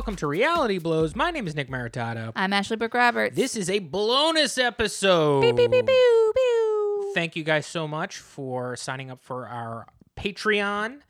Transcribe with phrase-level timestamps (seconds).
[0.00, 1.14] welcome to Reality Blows.
[1.14, 2.32] My name is Nick Maritato.
[2.34, 3.36] I'm Ashley Brooke Roberts.
[3.36, 5.42] This is a bonus episode.
[5.42, 7.12] Beep, beep, beep, pew, pew.
[7.12, 9.86] Thank you guys so much for signing up for our
[10.16, 11.00] Patreon,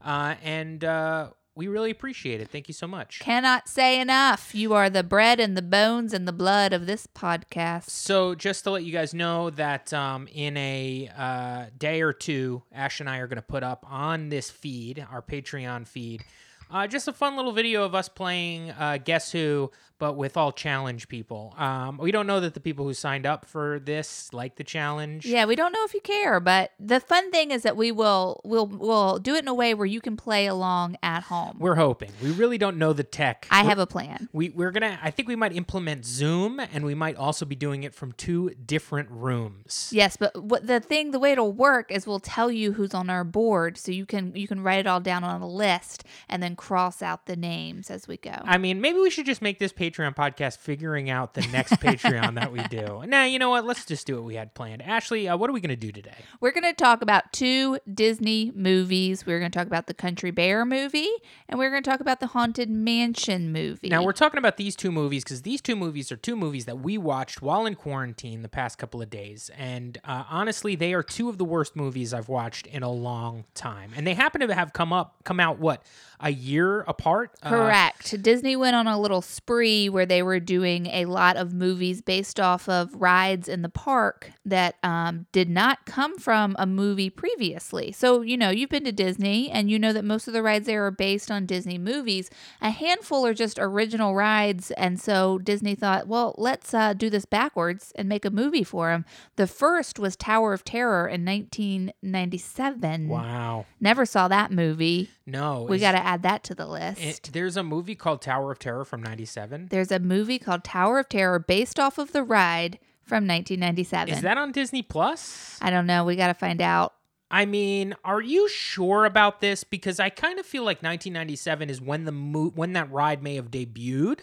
[0.00, 2.48] uh, and uh, we really appreciate it.
[2.48, 3.20] Thank you so much.
[3.20, 4.54] Cannot say enough.
[4.54, 7.90] You are the bread and the bones and the blood of this podcast.
[7.90, 12.62] So, just to let you guys know that um, in a uh, day or two,
[12.72, 16.24] Ash and I are going to put up on this feed, our Patreon feed,
[16.70, 20.52] uh, just a fun little video of us playing uh, Guess Who, but with all
[20.52, 21.54] challenge people.
[21.58, 25.26] Um, we don't know that the people who signed up for this like the challenge.
[25.26, 28.40] Yeah, we don't know if you care, but the fun thing is that we will
[28.44, 31.56] we'll we'll do it in a way where you can play along at home.
[31.58, 32.12] We're hoping.
[32.22, 33.46] We really don't know the tech.
[33.50, 34.28] I We're- have a plan.
[34.32, 34.98] We, we're gonna.
[35.02, 38.50] I think we might implement Zoom, and we might also be doing it from two
[38.50, 39.90] different rooms.
[39.92, 43.10] Yes, but what the thing, the way it'll work is we'll tell you who's on
[43.10, 46.42] our board, so you can you can write it all down on a list and
[46.42, 48.34] then cross out the names as we go.
[48.44, 52.34] I mean, maybe we should just make this Patreon podcast figuring out the next Patreon
[52.34, 53.02] that we do.
[53.06, 53.64] Nah, you know what?
[53.64, 54.82] Let's just do what we had planned.
[54.82, 56.16] Ashley, uh, what are we going to do today?
[56.40, 59.24] We're going to talk about two Disney movies.
[59.24, 61.08] We're going to talk about the Country Bear movie,
[61.48, 63.88] and we're going to talk about the Haunted Mansion movie.
[63.88, 66.80] Now, we're talking about these two movies because these two movies are two movies that
[66.80, 69.50] we watched while in quarantine the past couple of days.
[69.56, 73.44] And uh, honestly, they are two of the worst movies I've watched in a long
[73.54, 73.92] time.
[73.96, 75.84] And they happen to have come up, come out, what,
[76.20, 76.47] a year
[76.86, 77.32] apart?
[77.42, 78.22] Uh, Correct.
[78.22, 82.40] Disney went on a little spree where they were doing a lot of movies based
[82.40, 87.92] off of rides in the park that um, did not come from a movie previously.
[87.92, 90.66] So, you know, you've been to Disney and you know that most of the rides
[90.66, 92.30] there are based on Disney movies.
[92.60, 94.70] A handful are just original rides.
[94.72, 98.90] And so Disney thought, well, let's uh, do this backwards and make a movie for
[98.90, 99.04] them.
[99.36, 103.08] The first was Tower of Terror in 1997.
[103.08, 103.66] Wow.
[103.80, 105.10] Never saw that movie.
[105.26, 105.66] No.
[105.68, 107.00] We got to add that to the eh, list.
[107.00, 109.68] it- there's a movie called Tower of Terror from 97.
[109.70, 114.14] There's a movie called Tower of Terror based off of the ride from 1997.
[114.14, 115.58] Is that on Disney Plus?
[115.62, 116.04] I don't know.
[116.04, 116.94] We got to find out.
[117.30, 119.62] I mean, are you sure about this?
[119.64, 123.34] Because I kind of feel like 1997 is when the mo- when that ride may
[123.34, 124.20] have debuted.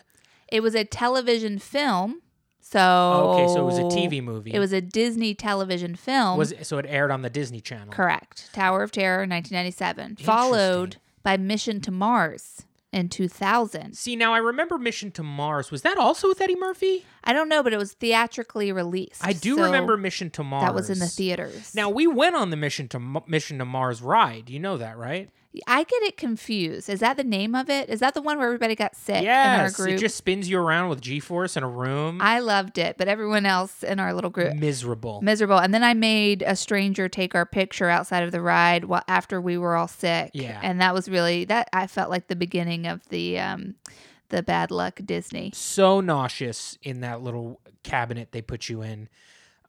[0.51, 2.21] It was a television film.
[2.61, 4.51] So okay, so it was a TV movie.
[4.51, 6.35] It was a Disney television film.
[6.35, 7.93] was it, so it aired on the Disney Channel.
[7.93, 8.49] correct.
[8.53, 13.95] Tower of Terror 1997, followed by Mission to Mars in 2000.
[13.95, 15.71] See, now I remember Mission to Mars.
[15.71, 17.03] Was that also with Eddie Murphy?
[17.23, 19.25] I don't know, but it was theatrically released.
[19.25, 20.63] I do so remember Mission to Mars.
[20.63, 21.73] that was in the theaters.
[21.73, 24.49] Now we went on the Mission to Mission to Mars ride.
[24.51, 25.31] You know that, right?
[25.67, 26.89] I get it confused.
[26.89, 27.89] Is that the name of it?
[27.89, 30.59] Is that the one where everybody got sick in our Yes, it just spins you
[30.59, 32.19] around with G-force in a room.
[32.21, 35.21] I loved it, but everyone else in our little group Miserable.
[35.21, 35.57] miserable.
[35.57, 39.39] And then I made a stranger take our picture outside of the ride while after
[39.39, 40.31] we were all sick.
[40.33, 40.59] Yeah.
[40.63, 41.69] and that was really that.
[41.73, 43.75] I felt like the beginning of the um,
[44.29, 45.51] the bad luck Disney.
[45.53, 49.07] so nauseous in that little cabinet they put you in.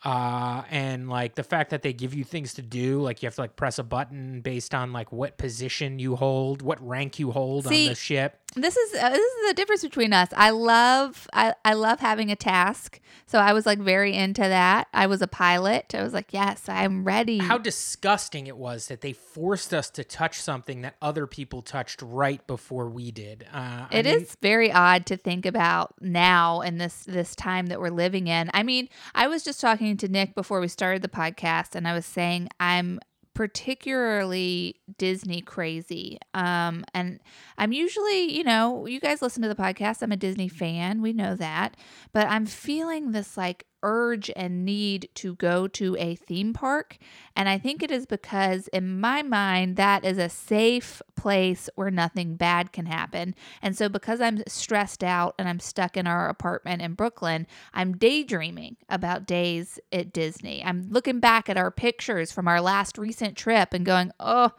[0.06, 3.34] Uh, and like the fact that they give you things to do, like you have
[3.34, 7.32] to like press a button based on like what position you hold, what rank you
[7.32, 8.38] hold See, on the ship.
[8.54, 10.28] This is uh, this is the difference between us.
[10.34, 14.86] I love I, I love having a task, so I was like very into that.
[14.94, 15.94] I was a pilot.
[15.94, 17.38] I was like, yes, I'm ready.
[17.38, 22.00] How disgusting it was that they forced us to touch something that other people touched
[22.00, 23.46] right before we did.
[23.52, 27.78] Uh, It I is very odd to think about now in this this time that
[27.80, 28.50] we're living in.
[28.54, 31.94] I mean, I was just talking to Nick before we started the podcast, and I
[31.94, 33.00] was saying I'm
[33.36, 36.18] particularly Disney crazy.
[36.32, 37.20] Um, and
[37.58, 40.00] I'm usually, you know, you guys listen to the podcast.
[40.00, 41.02] I'm a Disney fan.
[41.02, 41.76] We know that,
[42.14, 46.98] but I'm feeling this like urge and need to go to a theme park.
[47.36, 51.90] And I think it is because, in my mind, that is a safe place where
[51.90, 53.34] nothing bad can happen.
[53.62, 57.96] And so, because I'm stressed out and I'm stuck in our apartment in Brooklyn, I'm
[57.96, 60.64] daydreaming about days at Disney.
[60.64, 64.50] I'm looking back at our pictures from our last recent trip and going, oh,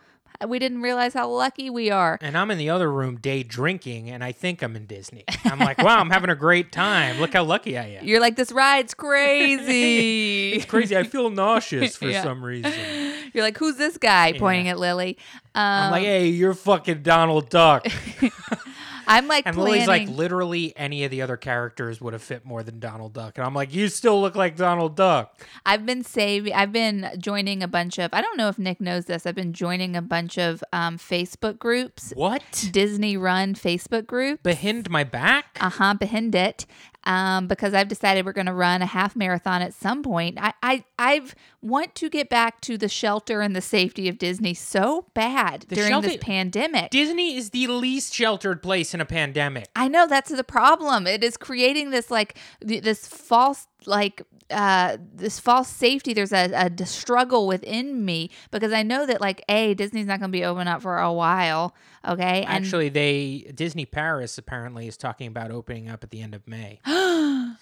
[0.46, 2.18] we didn't realize how lucky we are.
[2.22, 5.24] and I'm in the other room day drinking, and I think I'm in Disney.
[5.46, 7.20] I'm like, wow, I'm having a great time.
[7.20, 8.06] Look how lucky I am.
[8.06, 10.54] You're like, this ride's crazy.
[10.58, 10.98] It's crazy.
[10.98, 12.24] I feel nauseous for Yeah.
[12.24, 12.72] some reason.
[13.34, 14.34] You're like, who's this guy?
[14.38, 15.18] Pointing at Lily.
[15.56, 17.86] Um, I'm like, hey, you're fucking Donald Duck.
[19.08, 19.74] I'm like And planning.
[19.74, 23.38] Lily's like, literally any of the other characters would have fit more than Donald Duck.
[23.38, 25.40] And I'm like, you still look like Donald Duck.
[25.66, 26.54] I've been saving.
[26.54, 28.14] I've been joining a bunch of.
[28.14, 29.26] I don't know if Nick knows this.
[29.26, 32.70] I've been joining a bunch of um, Facebook groups, What?
[32.72, 34.44] Disney run Facebook group.
[34.44, 35.58] Behind my back?
[35.62, 35.94] Uh huh.
[35.94, 36.66] Behind it.
[37.08, 40.38] Um, because I've decided we're going to run a half marathon at some point.
[40.40, 44.54] I, I I've want to get back to the shelter and the safety of Disney
[44.54, 46.92] so bad The during shelter- this pandemic.
[46.92, 49.70] Disney is the least sheltered place in a pandemic.
[49.76, 51.08] I know that's the problem.
[51.08, 52.38] It is creating this like
[52.68, 56.14] th- this false like uh this false safety.
[56.14, 60.38] There's a struggle within me because I know that like a Disney's not going to
[60.38, 61.74] be open up for a while.
[62.08, 66.36] Okay, and Actually, they Disney Paris apparently is talking about opening up at the end
[66.36, 66.80] of May.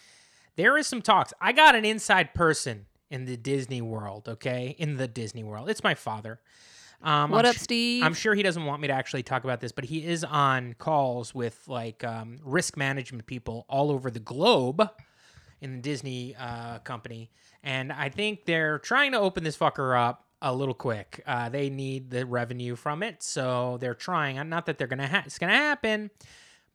[0.56, 1.33] there is some talks.
[1.39, 4.27] I got an inside person in the Disney world.
[4.27, 6.39] Okay, in the Disney world, it's my father.
[7.01, 8.04] Um, what I'm up, sh- Steve?
[8.04, 10.74] I'm sure he doesn't want me to actually talk about this, but he is on
[10.80, 14.89] calls with like um, risk management people all over the globe
[15.65, 17.29] in the Disney uh, company,
[17.63, 21.21] and I think they're trying to open this fucker up a little quick.
[21.25, 24.38] Uh, they need the revenue from it, so they're trying.
[24.47, 26.12] Not that they're gonna ha- it's gonna happen,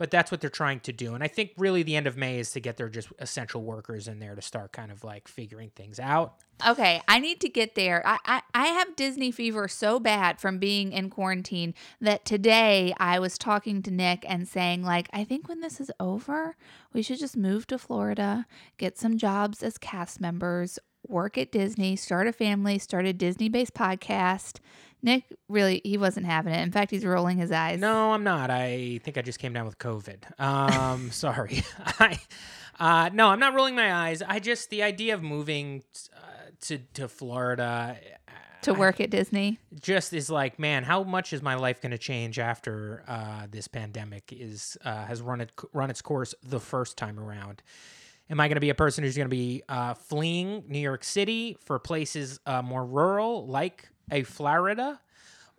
[0.00, 1.14] but that's what they're trying to do.
[1.14, 4.08] And I think really the end of May is to get their just essential workers
[4.08, 6.36] in there to start kind of like figuring things out.
[6.66, 8.02] Okay, I need to get there.
[8.06, 13.18] I, I, I have Disney fever so bad from being in quarantine that today I
[13.18, 16.56] was talking to Nick and saying, like, I think when this is over,
[16.94, 18.46] we should just move to Florida,
[18.78, 23.50] get some jobs as cast members, work at Disney, start a family, start a Disney
[23.50, 24.60] based podcast.
[25.02, 26.60] Nick really, he wasn't having it.
[26.62, 27.80] In fact, he's rolling his eyes.
[27.80, 28.50] No, I'm not.
[28.50, 30.40] I think I just came down with COVID.
[30.40, 31.62] Um, sorry.
[31.98, 32.18] I,
[32.78, 34.22] uh, no, I'm not rolling my eyes.
[34.22, 35.82] I just the idea of moving
[36.14, 36.20] uh,
[36.62, 37.96] to to Florida
[38.62, 39.58] To work at Disney.
[39.80, 43.68] just is like, man, how much is my life going to change after uh, this
[43.68, 47.62] pandemic is uh, has run it run its course the first time around?
[48.30, 51.02] Am I going to be a person who's going to be uh, fleeing New York
[51.02, 55.00] City for places uh, more rural, like a Florida?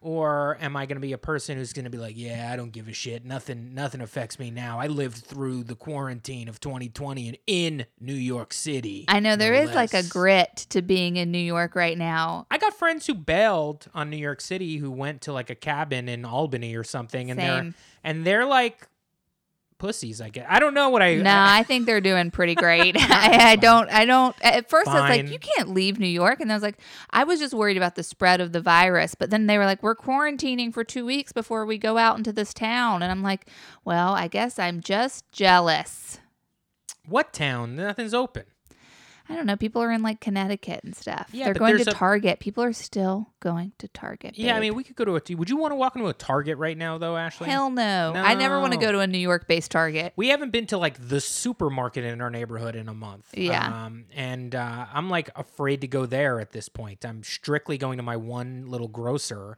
[0.03, 2.55] Or am I going to be a person who's going to be like, yeah, I
[2.55, 3.23] don't give a shit.
[3.23, 4.79] Nothing, nothing affects me now.
[4.79, 9.05] I lived through the quarantine of 2020 and in New York City.
[9.07, 12.47] I know there no is like a grit to being in New York right now.
[12.49, 16.09] I got friends who bailed on New York City who went to like a cabin
[16.09, 18.87] in Albany or something, and they're and they're like
[19.81, 20.21] pussies.
[20.21, 21.15] I guess I don't know what I.
[21.15, 22.95] No, I think they're doing pretty great.
[22.99, 23.89] I, I don't.
[23.89, 24.35] I don't.
[24.41, 26.77] At first, I was like, "You can't leave New York," and I was like,
[27.09, 29.81] "I was just worried about the spread of the virus." But then they were like,
[29.81, 33.47] "We're quarantining for two weeks before we go out into this town," and I'm like,
[33.83, 36.19] "Well, I guess I'm just jealous."
[37.07, 37.75] what town?
[37.75, 38.43] Nothing's open.
[39.31, 39.55] I don't know.
[39.55, 41.29] People are in like Connecticut and stuff.
[41.31, 42.39] Yeah, they're going to a- Target.
[42.39, 44.37] People are still going to Target.
[44.37, 45.35] Yeah, I mean, we could go to a.
[45.35, 47.49] Would you want to walk into a Target right now, though, Ashley?
[47.49, 48.13] hell no.
[48.15, 50.13] I never want to go to a New York-based Target.
[50.15, 53.29] We haven't been to like the supermarket in our neighborhood in a month.
[53.33, 53.85] Yeah.
[53.85, 57.05] Um, and uh, I'm like afraid to go there at this point.
[57.05, 59.57] I'm strictly going to my one little grocer.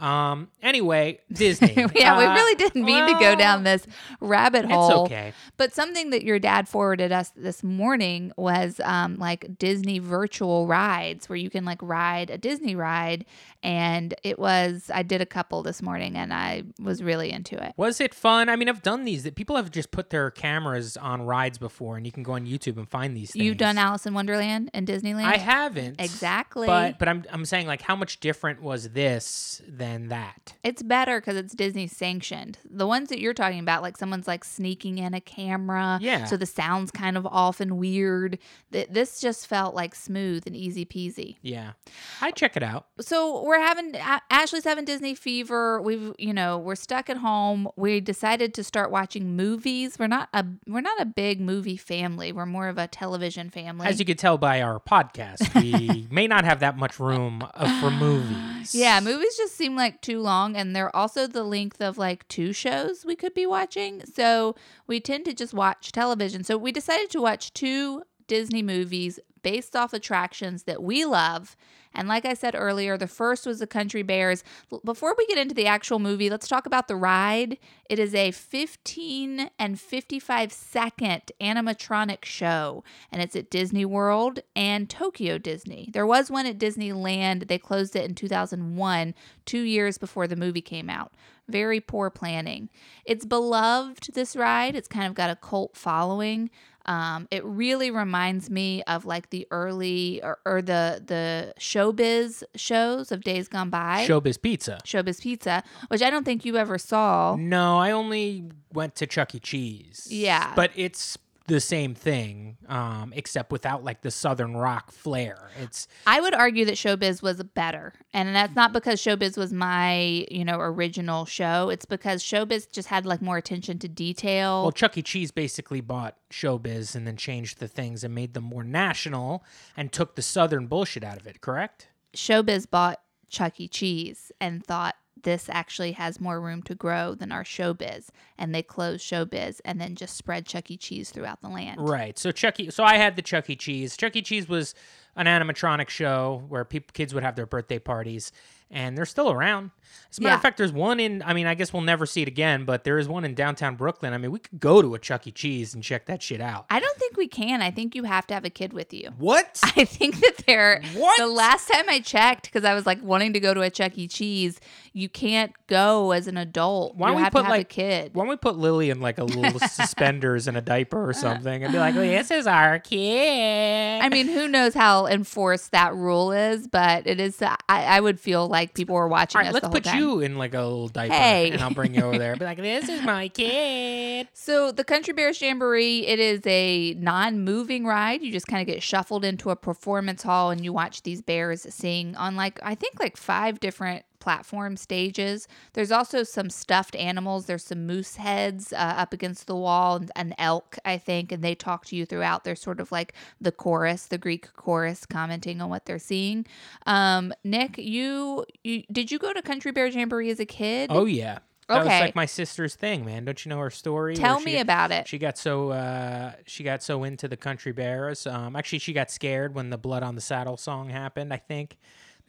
[0.00, 0.48] Um.
[0.62, 1.74] Anyway, Disney.
[1.94, 3.86] yeah, we Uh, really didn't mean to go down this
[4.20, 4.88] rabbit hole.
[4.88, 5.32] It's okay.
[5.56, 11.28] But something that your dad forwarded us this morning was um, like Disney virtual rides
[11.28, 13.24] where you can like ride a Disney ride.
[13.62, 17.74] And it was, I did a couple this morning and I was really into it.
[17.76, 18.48] Was it fun?
[18.48, 19.24] I mean, I've done these.
[19.24, 22.46] That people have just put their cameras on rides before, and you can go on
[22.46, 23.32] YouTube and find these.
[23.32, 23.44] Things.
[23.44, 25.24] You've done Alice in Wonderland and Disneyland?
[25.24, 26.66] I haven't Exactly.
[26.66, 30.54] But but I'm I'm saying like how much different was this than that?
[30.64, 32.58] It's better because it's Disney sanctioned.
[32.68, 35.98] The ones that you're talking about, like someone's like sneaking in a camera.
[36.00, 36.24] Yeah.
[36.24, 38.38] So the sound's kind of off and weird.
[38.72, 41.36] Th- This just felt like smooth and easy peasy.
[41.42, 41.72] Yeah,
[42.20, 42.86] I check it out.
[43.00, 43.94] so we're having
[44.30, 45.80] Ashley's having Disney fever.
[45.82, 47.68] We've you know we're stuck at home.
[47.76, 49.98] We decided to start watching movies.
[49.98, 52.32] We're not a we're not a big movie family.
[52.32, 53.86] We're more of a television family.
[53.86, 57.80] As you could tell by our podcast, we may not have that much room uh,
[57.80, 58.74] for movies.
[58.74, 62.52] yeah, movies just seem like too long, and they're also the length of like two
[62.52, 64.04] shows we could be watching.
[64.06, 64.54] So
[64.86, 66.44] we tend to just watch television.
[66.44, 71.56] So we decided to watch two Disney movies based off attractions that we love.
[71.94, 74.44] And like I said earlier, the first was The Country Bears.
[74.84, 77.58] Before we get into the actual movie, let's talk about the ride.
[77.88, 84.88] It is a 15 and 55 second animatronic show, and it's at Disney World and
[84.88, 85.90] Tokyo Disney.
[85.92, 87.48] There was one at Disneyland.
[87.48, 91.12] They closed it in 2001, two years before the movie came out.
[91.48, 92.68] Very poor planning.
[93.04, 94.76] It's beloved, this ride.
[94.76, 96.50] It's kind of got a cult following.
[96.86, 103.12] Um, it really reminds me of like the early or, or the the showbiz shows
[103.12, 104.06] of days gone by.
[104.08, 104.78] Showbiz Pizza.
[104.84, 107.36] showbiz Pizza, which I don't think you ever saw.
[107.38, 109.40] No, I only went to Chuck E.
[109.40, 110.08] Cheese.
[110.10, 110.52] Yeah.
[110.56, 111.16] but it's
[111.50, 115.50] the same thing, um, except without like the southern rock flair.
[115.60, 117.92] It's I would argue that Showbiz was better.
[118.14, 121.68] And that's not because Showbiz was my, you know, original show.
[121.68, 124.62] It's because Showbiz just had like more attention to detail.
[124.62, 125.02] well, Chuck E.
[125.02, 129.44] Cheese basically bought Showbiz and then changed the things and made them more national
[129.76, 131.40] and took the southern bullshit out of it.
[131.40, 131.88] Correct?
[132.14, 133.68] Showbiz bought Chuck E.
[133.68, 138.08] Cheese and thought this actually has more room to grow than our Showbiz.
[138.38, 140.76] And they closed Showbiz and then just spread Chuck E.
[140.76, 141.80] Cheese throughout the land.
[141.80, 142.18] Right.
[142.18, 142.70] So Chuck E.
[142.70, 143.56] So I had the Chuck E.
[143.56, 143.96] Cheese.
[143.96, 144.22] Chuck E.
[144.22, 144.74] Cheese was
[145.16, 148.32] an animatronic show where kids would have their birthday parties,
[148.70, 149.70] and they're still around.
[150.10, 150.36] As a matter Yeah.
[150.36, 151.22] of fact, there's one in.
[151.22, 153.76] I mean, I guess we'll never see it again, but there is one in downtown
[153.76, 154.12] Brooklyn.
[154.12, 155.30] I mean, we could go to a Chuck E.
[155.30, 156.66] Cheese and check that shit out.
[156.68, 157.62] I don't think we can.
[157.62, 159.10] I think you have to have a kid with you.
[159.18, 159.60] What?
[159.76, 160.82] I think that there.
[160.94, 161.16] What?
[161.18, 163.96] The last time I checked, because I was like wanting to go to a Chuck
[163.96, 164.08] E.
[164.08, 164.60] Cheese,
[164.92, 166.96] you can't go as an adult.
[166.96, 168.14] Why don't we have put to have like a kid.
[168.14, 171.14] Why don't we put Lily in like a little suspenders and a diaper or uh.
[171.14, 175.94] something and be like, "This is our kid." I mean, who knows how enforced that
[175.94, 177.40] rule is, but it is.
[177.42, 179.98] I, I would feel like people were watching All right, us let's put time.
[179.98, 181.50] you in like a little diaper, Hey.
[181.50, 182.36] and I'll bring you over there.
[182.36, 187.84] Be like, "This is my kid." So the Country Bears Jamboree, it is a non-moving
[187.86, 188.22] ride.
[188.22, 191.66] You just kind of get shuffled into a performance hall and you watch these bears
[191.74, 195.48] sing on like I think like five different platform stages.
[195.72, 197.46] There's also some stuffed animals.
[197.46, 201.42] There's some moose heads uh, up against the wall, and an elk, I think, and
[201.42, 202.44] they talk to you throughout.
[202.44, 206.46] They're sort of like the chorus, the Greek chorus, commenting on what they're seeing.
[206.86, 210.90] Um, Nick, you, you did you go to Country Bear Jamboree as a kid?
[210.92, 213.24] Oh yeah, that was like my sister's thing, man.
[213.24, 214.16] Don't you know her story?
[214.16, 215.08] Tell me got- about it.
[215.08, 218.26] She got so uh, she got so into the country bears.
[218.26, 221.32] Um, actually, she got scared when the "Blood on the Saddle" song happened.
[221.32, 221.78] I think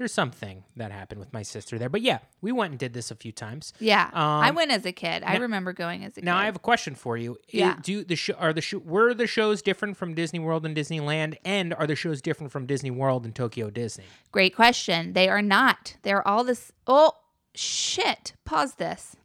[0.01, 1.87] there's something that happened with my sister there.
[1.89, 3.71] But yeah, we went and did this a few times.
[3.79, 5.23] Yeah, I Um, went as a kid.
[5.23, 6.25] I now- remember going as a kid.
[6.25, 6.41] Now kid.
[6.41, 7.37] I have a question for you.
[7.49, 7.77] Yeah.
[7.81, 11.37] Do the show are the show were the shows different from Disney World and Disneyland,
[11.45, 14.05] and are the shows different from Disney World and Tokyo Disney?
[14.31, 15.13] Great question.
[15.13, 15.95] They are not.
[16.01, 16.71] They're all this.
[16.87, 17.13] Oh
[17.53, 18.33] shit!
[18.45, 19.15] Pause this.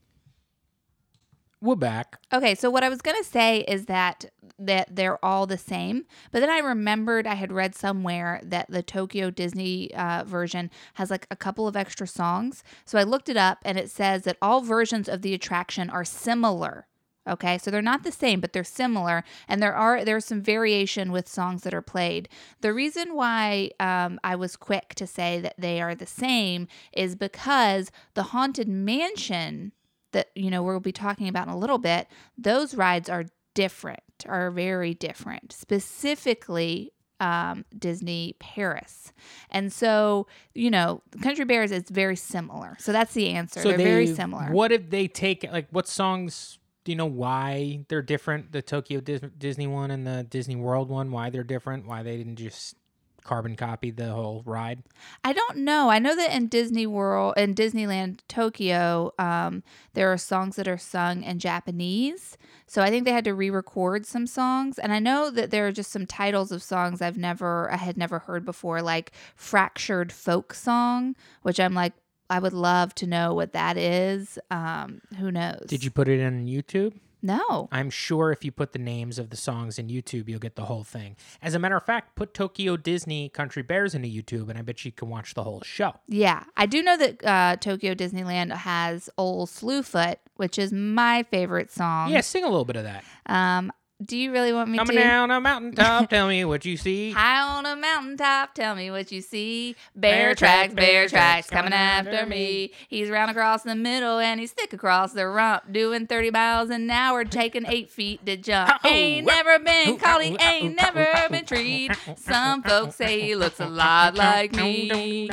[1.61, 2.19] We're back.
[2.33, 4.27] Okay, so what I was gonna say is that
[4.59, 8.83] that they're all the same, but then I remembered I had read somewhere that the
[8.83, 12.63] Tokyo Disney uh, version has like a couple of extra songs.
[12.85, 16.05] So I looked it up, and it says that all versions of the attraction are
[16.05, 16.87] similar.
[17.29, 21.11] Okay, so they're not the same, but they're similar, and there are there's some variation
[21.11, 22.29] with songs that are played.
[22.61, 27.17] The reason why um, I was quick to say that they are the same is
[27.17, 29.73] because the Haunted Mansion
[30.13, 32.07] that you know we'll be talking about in a little bit
[32.39, 39.13] those rides are different are very different specifically um, disney paris
[39.51, 44.07] and so you know country bears is very similar so that's the answer they're very
[44.07, 46.59] similar What if they take like what songs?
[46.85, 48.53] Do you know why they're different?
[48.53, 51.11] The Tokyo Dis- Disney one and the Disney World one.
[51.11, 51.85] Why they're different?
[51.85, 52.77] Why they didn't just
[53.27, 54.83] carbon copy the whole ride?
[55.25, 55.91] I don't know.
[55.91, 59.63] I know that in Disney World, in Disneyland Tokyo, um,
[59.95, 62.39] there are songs that are sung in Japanese.
[62.67, 65.73] So I think they had to re-record some songs, and I know that there are
[65.73, 70.55] just some titles of songs I've never, I had never heard before, like "Fractured Folk
[70.55, 71.93] Song," which I'm like,
[72.29, 74.39] I would love to know what that is.
[74.51, 75.67] Um, who knows?
[75.69, 76.95] Did you put it in YouTube?
[77.23, 77.69] No.
[77.73, 80.67] I'm sure if you put the names of the songs in YouTube, you'll get the
[80.67, 81.17] whole thing.
[81.43, 84.85] As a matter of fact, put Tokyo Disney Country Bears into YouTube, and I bet
[84.85, 85.95] you can watch the whole show.
[86.09, 91.73] Yeah, I do know that uh, Tokyo Disneyland has "Old Slewfoot," which is my favorite
[91.73, 92.11] song.
[92.11, 93.05] Yeah, sing a little bit of that.
[93.27, 93.73] Um,
[94.05, 95.03] do you really want me Coming to?
[95.03, 97.13] down a mountaintop, tell me what you see.
[97.13, 99.75] High on a mountaintop, tell me what you see.
[99.95, 102.73] Bear tracks, bear tracks, coming after me.
[102.89, 106.91] He's round across the middle and he's thick across the rump, doing 30 miles an
[106.91, 108.71] hour, taking eight feet to jump.
[108.85, 111.93] Ain't never been caught, he ain't never been treed.
[112.17, 115.29] Some folks say he looks a lot like me.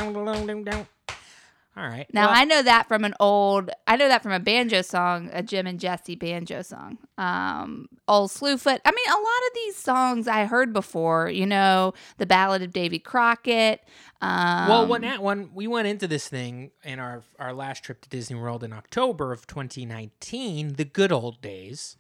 [1.76, 2.06] All right.
[2.14, 5.32] Now well, I know that from an old, I know that from a banjo song,
[5.34, 7.00] a Jim and Jesse banjo song.
[7.18, 8.80] Um, old Slewfoot.
[8.86, 11.30] I mean, a lot of these songs I heard before.
[11.30, 13.82] You know, the Ballad of Davy Crockett.
[14.22, 18.02] Um, well, when that when we went into this thing in our our last trip
[18.02, 21.98] to Disney World in October of 2019, the good old days.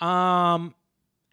[0.00, 0.74] Um,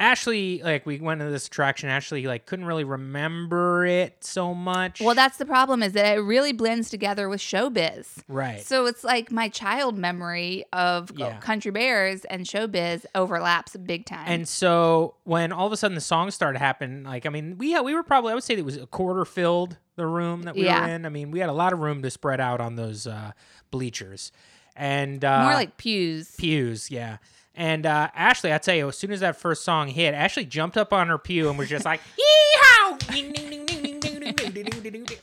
[0.02, 1.88] Ashley, like we went to this attraction.
[1.88, 5.00] Ashley, like couldn't really remember it so much.
[5.00, 8.24] well, that's the problem is that it really blends together with showbiz.
[8.28, 8.62] right.
[8.62, 11.38] So it's like my child memory of Yeah.
[11.40, 14.26] Country Bears and showbiz overlaps big time.
[14.28, 17.72] And so when all of a sudden the songs started happening, like I mean, we
[17.72, 20.56] had, we were probably I would say it was a quarter filled the room that
[20.56, 20.82] we Yeah.
[20.82, 21.06] were in.
[21.06, 23.34] I mean, we had a lot of room to spread out on those uh,
[23.70, 24.32] bleachers,
[24.76, 26.34] and uh, more like pews.
[26.38, 27.18] pews, yeah.
[27.56, 30.78] And uh, Ashley, I tell you, as soon as that first song hit, Ashley jumped
[30.78, 32.98] up on her pew and was just like, "Yeehaw!"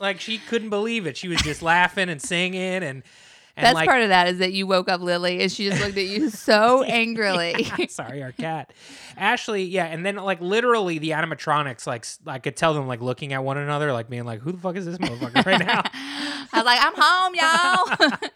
[0.01, 1.17] like she couldn't believe it.
[1.17, 3.03] She was just laughing and singing and.
[3.59, 5.83] And Best like, part of that is that you woke up Lily and she just
[5.83, 7.69] looked at you so angrily.
[7.89, 8.73] Sorry, our cat.
[9.17, 13.33] Ashley, yeah, and then like literally the animatronics, like I could tell them like looking
[13.33, 16.49] at one another, like being like, "Who the fuck is this motherfucker right now?" I
[16.55, 18.31] was like, I'm home, y'all.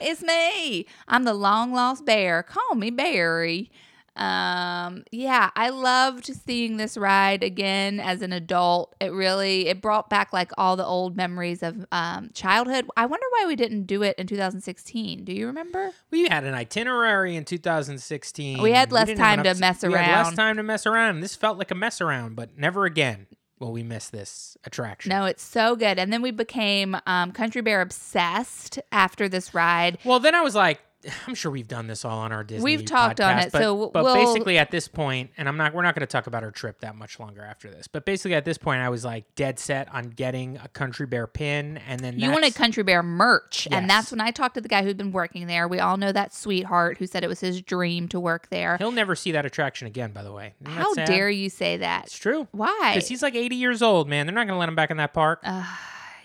[0.00, 0.86] it's me.
[1.08, 2.44] I'm the long lost bear.
[2.44, 3.72] Call me Barry.
[4.18, 8.94] Um, yeah, I loved seeing this ride again as an adult.
[9.00, 12.86] It really it brought back like all the old memories of um, childhood.
[12.96, 15.24] I wonder why we didn't do it in 2016.
[15.24, 15.92] Do you remember?
[16.10, 18.60] we had an itinerary in 2016.
[18.60, 21.20] We had less didn't time to mess We had less time to mess around.
[21.20, 23.26] This felt like a mess around, but never again
[23.58, 25.10] will we miss this attraction.
[25.10, 25.98] No, it's so good.
[25.98, 29.98] And then we became um, Country Bear obsessed after this ride.
[30.04, 30.80] Well, then I was like,
[31.26, 32.64] I'm sure we've done this all on our Disney.
[32.64, 35.74] We've talked on it, but, so but we'll- basically at this point, and I'm not,
[35.74, 37.88] we're not going to talk about our trip that much longer after this.
[37.88, 41.26] But basically at this point, I was like dead set on getting a Country Bear
[41.26, 43.68] pin, and then You wanted Country Bear merch.
[43.70, 45.68] And that's when I talked to the guy who'd been working there.
[45.68, 48.76] We all know that sweetheart who said it was his dream to work there.
[48.78, 50.12] He'll never see that attraction again.
[50.12, 51.06] By the way, How sad?
[51.06, 52.04] dare you say that?
[52.06, 52.48] It's true.
[52.52, 52.92] Why?
[52.94, 54.26] Because he's like 80 years old, man.
[54.26, 55.42] They're not going to let him back in that park.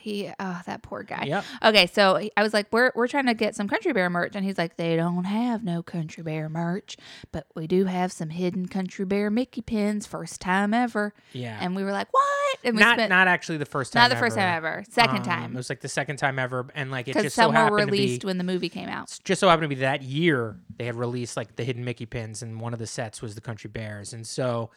[0.04, 1.24] He oh that poor guy.
[1.26, 1.46] Yep.
[1.64, 4.44] Okay, so I was like, we're we're trying to get some Country Bear merch, and
[4.44, 6.98] he's like, they don't have no Country Bear merch,
[7.32, 11.14] but we do have some hidden Country Bear Mickey pins, first time ever.
[11.32, 11.58] Yeah.
[11.62, 12.60] And we were like, what?
[12.66, 14.02] And we not spent not actually the first time.
[14.04, 16.92] not the first time ever, second Um, It was like the second time ever, and
[16.92, 19.18] like it just so happened released to be when the movie came out.
[19.24, 22.42] just so happened to be that year they had released like the hidden Mickey pins,
[22.44, 24.70] and one of the sets was the Country Bears, and so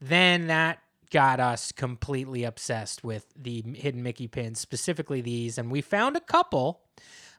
[0.00, 0.80] then that
[1.12, 6.20] got us completely obsessed with the hidden Mickey pins, specifically these, and we found a
[6.20, 6.80] couple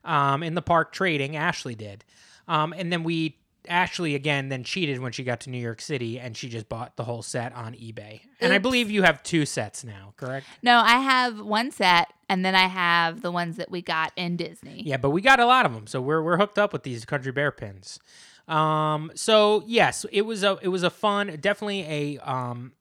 [0.05, 1.35] um, in the park trading.
[1.35, 2.05] Ashley did,
[2.47, 3.37] um, and then we.
[3.69, 6.97] Ashley again then cheated when she got to New York City and she just bought
[6.97, 8.19] the whole set on eBay.
[8.41, 10.45] And I believe you have two sets now, correct?
[10.61, 14.35] No, I have one set, and then I have the ones that we got in
[14.35, 14.83] Disney.
[14.85, 17.05] Yeah, but we got a lot of them, so we're we're hooked up with these
[17.05, 18.01] country bear pins.
[18.49, 22.73] Um, so yes, it was a it was a fun, definitely a um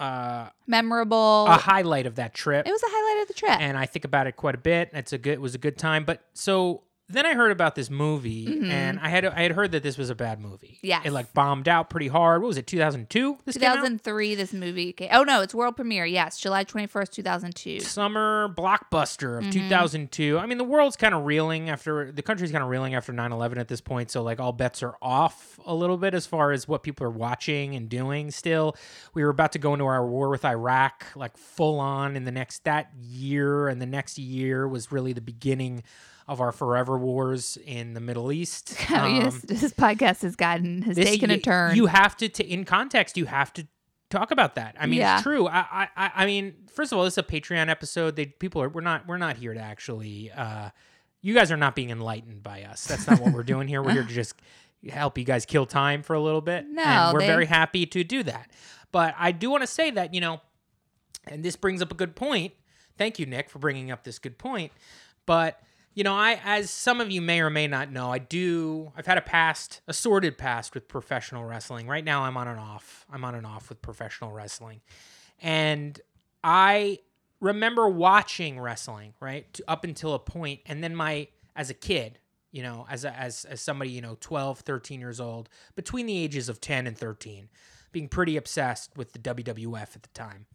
[0.00, 1.46] uh Memorable.
[1.46, 3.60] a highlight of that trip, it was a highlight of the trip.
[3.60, 4.90] and I think about it quite a bit.
[4.92, 6.82] It's a good it was a good time, but so.
[7.10, 10.10] Then I heard about this movie, and I had I had heard that this was
[10.10, 10.78] a bad movie.
[10.84, 11.06] Mm-hmm.
[11.06, 12.42] It like bombed out pretty hard.
[12.42, 12.66] What was it?
[12.66, 13.38] Two thousand two.
[13.44, 13.76] This came out?
[13.76, 15.08] 2003, this movie came.
[15.12, 16.04] Oh no, it's world premiere.
[16.06, 17.80] Yes, July 21st, 2002.
[17.80, 19.48] summer blockbuster Mm-hmm.
[19.48, 20.38] of 2002.
[20.38, 23.58] I mean, the world's kind of reeling after the country's kind of reeling after 9/11
[23.58, 26.66] at this point, so like all bets are off a little bit as far as
[26.68, 28.76] what people are watching and doing still.
[29.14, 32.32] We were about to go into our war with Iraq like full on in the
[32.32, 35.82] next that year and the next year was really the beginning
[36.30, 38.76] of our forever wars in the Middle East.
[38.90, 41.74] Oh, yes, Um, this podcast has gotten has this- taken a turn.
[41.74, 43.66] You have to, t- in context, you have to
[44.10, 44.76] talk about that.
[44.78, 45.14] I mean, Yeah.
[45.16, 45.48] it's true.
[45.48, 48.14] I, I- I, I mean, first of all, this is a Patreon episode.
[48.14, 50.30] They people are we're not we're not here to actually.
[50.30, 50.70] Uh,
[51.22, 52.84] you guys are not being enlightened by us.
[52.86, 53.82] That's not what we're doing here.
[53.82, 54.34] We're here to just
[54.88, 56.64] help you guys kill time for a little bit.
[56.66, 58.50] No, and we're they- very happy to do that.
[58.92, 60.40] But I do want to say that you know,
[61.26, 62.52] and this brings up a good point.
[62.98, 64.72] Thank you, Nick, for bringing up this good point.
[65.26, 65.60] But
[65.94, 68.92] you know, I as some of you may or may not know, I do.
[68.96, 71.86] I've had a past, a sordid past with professional wrestling.
[71.86, 73.06] Right now, I'm on and off.
[73.10, 74.80] I'm on and off with professional wrestling,
[75.40, 76.00] and
[76.44, 77.00] I
[77.40, 82.18] remember watching wrestling right to, up until a point, and then my as a kid.
[82.52, 86.18] You know, as a, as as somebody, you know, 12, 13 years old, between the
[86.18, 87.48] ages of 10 and 13,
[87.92, 90.46] being pretty obsessed with the WWF at the time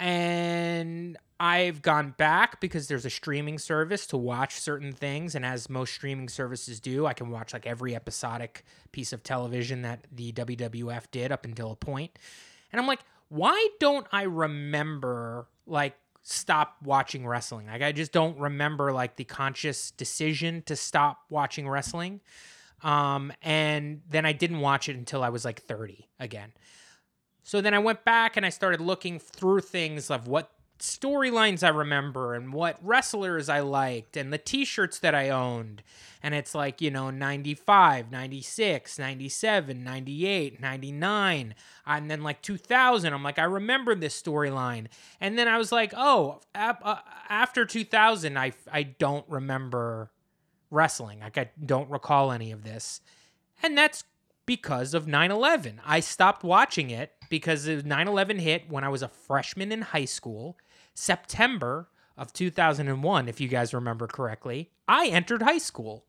[0.00, 5.70] and I've gone back because there's a streaming service to watch certain things, and as
[5.70, 10.32] most streaming services do, I can watch like every episodic piece of television that the
[10.32, 12.18] WWF did up until a point.
[12.72, 17.66] And I'm like, why don't I remember like stop watching wrestling?
[17.66, 22.20] Like I just don't remember like the conscious decision to stop watching wrestling.
[22.82, 26.52] Um, and then I didn't watch it until I was like 30 again.
[27.42, 31.68] So then I went back and I started looking through things of what storylines I
[31.68, 35.82] remember and what wrestlers I liked and the t-shirts that I owned.
[36.22, 41.54] And it's like, you know, 95, 96, 97, 98, 99,
[41.86, 43.12] and then like 2000.
[43.12, 44.86] I'm like, I remember this storyline.
[45.20, 46.96] And then I was like, oh, ap- uh,
[47.28, 50.10] after 2000, I, I don't remember
[50.70, 51.20] wrestling.
[51.20, 53.00] Like, I don't recall any of this.
[53.62, 54.04] And that's
[54.46, 55.80] because of 9 11.
[55.84, 60.06] I stopped watching it because 9 11 hit when I was a freshman in high
[60.06, 60.56] school,
[60.98, 64.70] September of 2001, if you guys remember correctly.
[64.88, 66.04] I entered high school.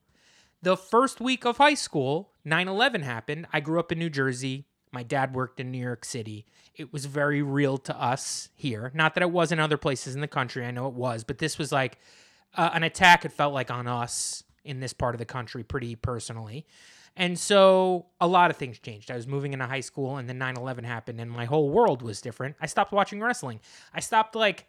[0.64, 3.48] The first week of high school, 9/11 happened.
[3.54, 4.66] I grew up in New Jersey.
[4.92, 6.48] My dad worked in New York City.
[6.76, 8.92] It was very real to us here.
[8.96, 10.66] Not that it was in other places in the country.
[10.66, 12.00] I know it was, but this was like
[12.56, 13.24] uh, an attack.
[13.24, 16.66] It felt like on us in this part of the country, pretty personally.
[17.16, 19.12] And so a lot of things changed.
[19.12, 22.02] I was moving into high school, and then 9 11 happened, and my whole world
[22.02, 22.56] was different.
[22.60, 23.60] I stopped watching wrestling.
[23.94, 24.66] I stopped like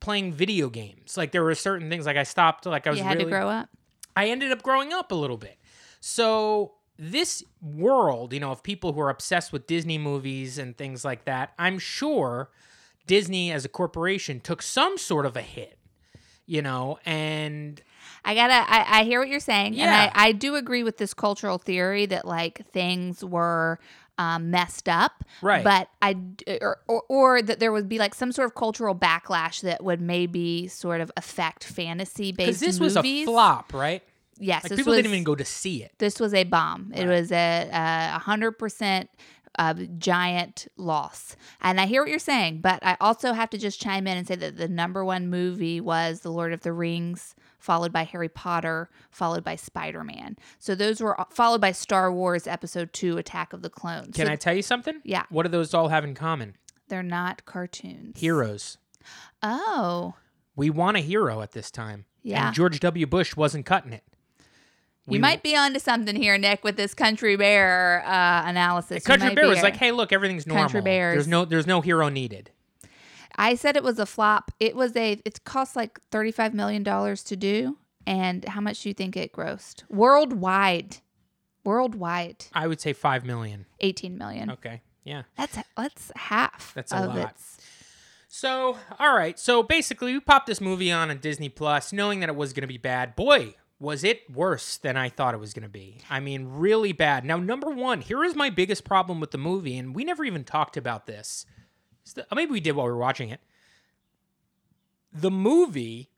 [0.00, 1.16] playing video games.
[1.16, 3.30] Like there were certain things like I stopped like I was You had really to
[3.30, 3.68] grow up.
[4.16, 5.58] I ended up growing up a little bit.
[6.00, 11.04] So this world, you know, of people who are obsessed with Disney movies and things
[11.04, 12.50] like that, I'm sure
[13.06, 15.78] Disney as a corporation took some sort of a hit,
[16.46, 17.80] you know, and
[18.24, 18.54] I gotta.
[18.54, 19.84] I, I hear what you're saying, Yeah.
[19.84, 23.78] and I, I do agree with this cultural theory that like things were
[24.18, 25.64] um, messed up, Right.
[25.64, 26.16] But I
[26.60, 30.00] or, or or that there would be like some sort of cultural backlash that would
[30.00, 32.96] maybe sort of affect fantasy because based this movies.
[32.96, 34.02] was a flop, right?
[34.40, 35.92] Yes, Like people was, didn't even go to see it.
[35.98, 36.92] This was a bomb.
[36.94, 39.08] It was a a hundred percent.
[39.60, 41.34] A giant loss.
[41.60, 44.24] And I hear what you're saying, but I also have to just chime in and
[44.24, 47.34] say that the number one movie was The Lord of the Rings,
[47.68, 50.36] followed by Harry Potter, followed by Spider Man.
[50.58, 54.16] So those were followed by Star Wars Episode 2 Attack of the Clones.
[54.16, 55.02] Can So I tell you something?
[55.04, 55.24] Yeah.
[55.28, 56.56] What do those all have in common?
[56.88, 58.18] They're not cartoons.
[58.18, 58.78] Heroes.
[59.42, 60.14] Oh.
[60.56, 62.06] We want a hero at this time.
[62.22, 62.46] Yeah.
[62.46, 63.06] And George W.
[63.06, 64.02] Bush wasn't cutting it.
[65.06, 69.04] You We- might be onto something here, Nick, with this Country Bear uh, analysis.
[69.04, 70.64] Country Bear was a- like, "Hey, look, everything's normal.
[70.64, 71.14] Country Bears.
[71.16, 72.50] There's no, there's no hero needed."
[73.38, 74.50] I said it was a flop.
[74.60, 75.22] It was a.
[75.24, 77.78] It cost like thirty-five million dollars to do.
[78.06, 80.98] And how much do you think it grossed worldwide?
[81.64, 83.66] Worldwide, I would say five million.
[83.80, 84.50] eighteen million.
[84.50, 85.22] Okay, yeah.
[85.36, 86.72] That's that's half.
[86.74, 87.30] That's a lot.
[87.30, 87.58] its.
[88.28, 89.38] So, all right.
[89.38, 92.62] So basically, we popped this movie on on Disney Plus, knowing that it was going
[92.62, 93.14] to be bad.
[93.16, 96.00] Boy, was it worse than I thought it was going to be.
[96.08, 97.24] I mean, really bad.
[97.24, 100.44] Now, number one, here is my biggest problem with the movie, and we never even
[100.44, 101.44] talked about this.
[102.34, 103.40] Maybe we did while we were watching it.
[105.12, 106.10] The movie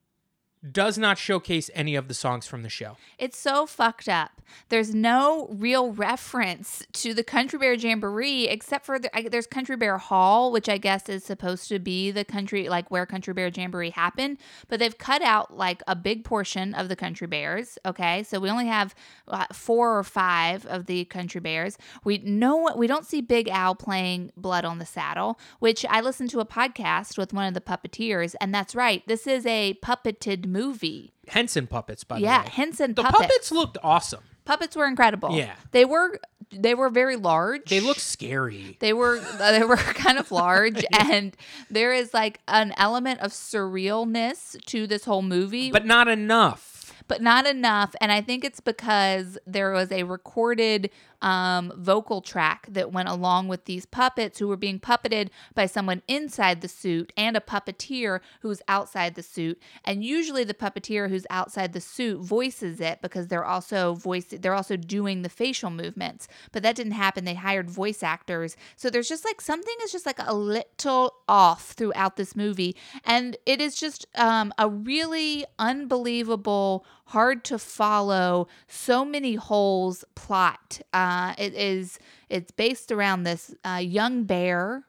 [0.69, 2.97] does not showcase any of the songs from the show.
[3.19, 4.43] It's so fucked up.
[4.69, 9.77] There's no real reference to the Country Bear Jamboree except for the, I, there's Country
[9.77, 13.49] Bear Hall, which I guess is supposed to be the country like where Country Bear
[13.49, 17.79] Jamboree happened, but they've cut out like a big portion of the Country Bears.
[17.87, 18.95] Okay, so we only have
[19.29, 21.79] uh, four or five of the Country Bears.
[22.05, 26.31] We know we don't see Big Al playing Blood on the Saddle, which I listened
[26.31, 29.07] to a podcast with one of the puppeteers, and that's right.
[29.07, 31.13] This is a puppeted movie.
[31.29, 32.45] Henson puppets, by Yeah, the way.
[32.47, 33.21] Yeah, Henson The puppets.
[33.23, 34.21] puppets looked awesome.
[34.45, 35.33] Puppets were incredible.
[35.37, 35.55] Yeah.
[35.73, 36.19] they were
[36.53, 37.69] they were very large.
[37.69, 38.77] They looked scary.
[38.81, 41.37] They were uh, they were kind of large, and
[41.71, 46.93] there is like an element of surrealness to this whole movie, But not enough.
[47.11, 47.97] But not enough.
[48.01, 50.91] And I think it's because there was a recorded
[51.23, 56.03] um, vocal track that went along with these puppets who were being puppeted by someone
[56.09, 59.61] inside the suit and a puppeteer who's outside the suit.
[59.85, 64.55] And usually the puppeteer who's outside the suit voices it because they're also voice they're
[64.55, 66.29] also doing the facial movements.
[66.53, 67.25] But that didn't happen.
[67.25, 68.57] They hired voice actors.
[68.77, 72.77] So there's just like something is just like a little off throughout this movie.
[73.05, 80.81] And it is just um, a really unbelievable, hard to follow, so many holes plot.
[80.93, 84.85] Uh, it is it's based around this uh, young bear.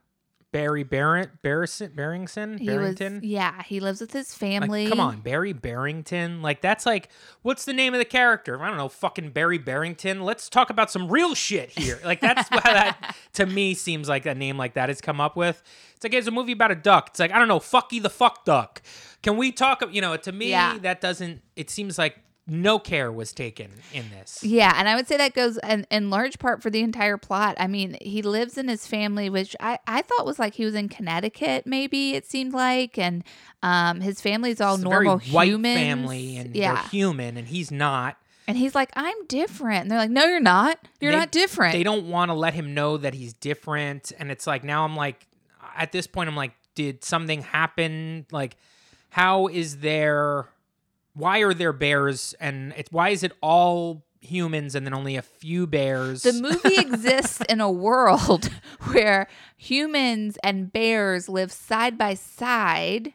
[0.51, 3.19] Barry Barrett, Barrison, Barrington, He was Barrington.
[3.23, 4.87] yeah, he lives with his Like, family.
[4.87, 6.41] come on, Barry Barrington.
[6.41, 7.09] Like that's like,
[7.41, 8.61] what's the name of the character?
[8.61, 10.21] I don't know, fucking Barry Barrington.
[10.23, 11.99] Let's talk about some real shit here.
[12.03, 15.35] Like that's why that to me seems like a name like that has come up
[15.37, 15.63] with.
[15.95, 17.09] It's like it's a movie about a duck.
[17.11, 18.81] It's like I don't know, fucky the fuck duck.
[19.23, 19.81] Can we talk?
[19.91, 20.77] You know, to me Yeah.
[20.79, 21.41] that doesn't.
[21.55, 24.43] It seems like no care was taken in this.
[24.43, 27.55] Yeah, and I would say that goes in, in large part for the entire plot.
[27.59, 30.75] I mean, he lives in his family, which I, I thought was like he was
[30.75, 33.23] in Connecticut, maybe it seemed like, and
[33.63, 35.77] um, his family's all It's normal white humans.
[35.79, 38.17] family, and yeah, they're human, and he's not.
[38.47, 40.79] and he's like, I'm different, and they're like, No, you're not.
[40.99, 41.73] You're They- not different.
[41.73, 44.11] They don't want to let him know that he's different.
[44.19, 45.27] And it's like, now I'm like,
[45.77, 48.25] at this point, I'm like, did something happen?
[48.31, 48.57] Like,
[49.09, 50.47] how is there,
[51.13, 52.33] why are there bears?
[52.39, 56.23] And it's, why is it all humans and then only a few bears?
[56.23, 58.49] The movie exists in a world
[58.91, 63.13] where humans and bears live side by side,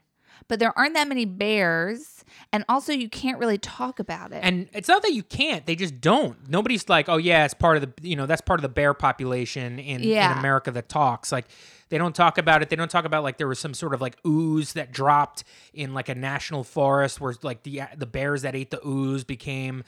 [0.48, 4.40] but there aren't that many bears, and also you can't really talk about it.
[4.42, 6.48] and it's not that you can't; they just don't.
[6.48, 8.94] Nobody's like, "Oh yeah, it's part of the you know that's part of the bear
[8.94, 10.32] population in, Yeah.
[10.32, 11.46] in America that talks." Like
[11.88, 12.68] they don't talk about it.
[12.70, 15.94] They don't talk about like there was some sort of like ooze that dropped in
[15.94, 19.84] like a national forest where like the the bears that ate the ooze became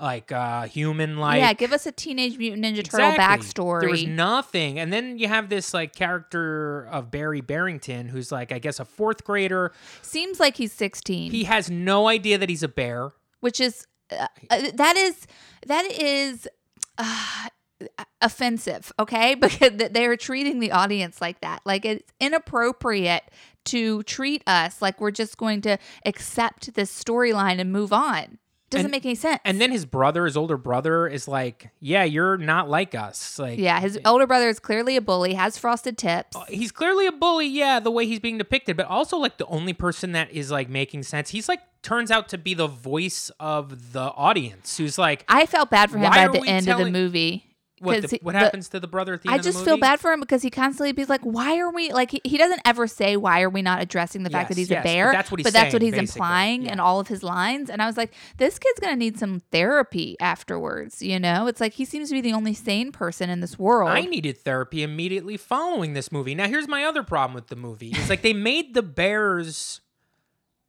[0.00, 3.80] like uh human like yeah, give us a Teenage Mutant Ninja Turtle backstory.
[3.80, 4.78] There was nothing.
[4.78, 8.84] And then you have this like character of Barry Barrington who's like I guess a
[8.84, 9.72] fourth grader.
[10.02, 11.32] Seems like he's 16.
[11.32, 13.12] He has no idea that he's a bear.
[13.40, 15.26] which is uh, uh, that is
[15.66, 16.46] that is
[16.96, 17.48] uh,
[18.20, 19.34] offensive okay?
[19.48, 21.60] Because they are treating the audience like that.
[21.64, 23.24] Like it's inappropriate
[23.66, 28.38] to treat us like we're just going to accept this storyline and move on.
[28.70, 29.40] Doesn't And- make any sense.
[29.46, 33.58] And then his brother, his older brother, is like, "Yeah, you're not like us." Like,
[33.58, 36.36] yeah his older brother is clearly a bully has frosted tips.
[36.36, 39.46] Uh, he's clearly a bully, yeah, the way he's being depicted, but also like the
[39.46, 41.30] only person that is like making sense.
[41.30, 45.70] He's like turns out to be the voice of the audience, who's like, i felt
[45.70, 47.47] bad for him by the end of the movie
[47.80, 49.78] what, the, he- what the- happens to the brother at the I the just feel
[49.78, 52.60] bad for him because he constantly be like, "Why are we like?" He, he doesn't
[52.64, 55.12] ever say, "Why are we not addressing the fact that he's yes, a but bear?"
[55.12, 56.72] that's what he's But that's what he's implying yeah.
[56.72, 57.70] in all of his lines.
[57.70, 61.72] And I was like, "This kid's gonna need some therapy afterwards." You know, it's like
[61.74, 63.90] he seems to be the only sane person in this world.
[63.90, 66.34] I needed therapy immediately following this movie.
[66.34, 67.90] Now, here's my other problem with the movie.
[67.90, 69.80] It's like they made the bears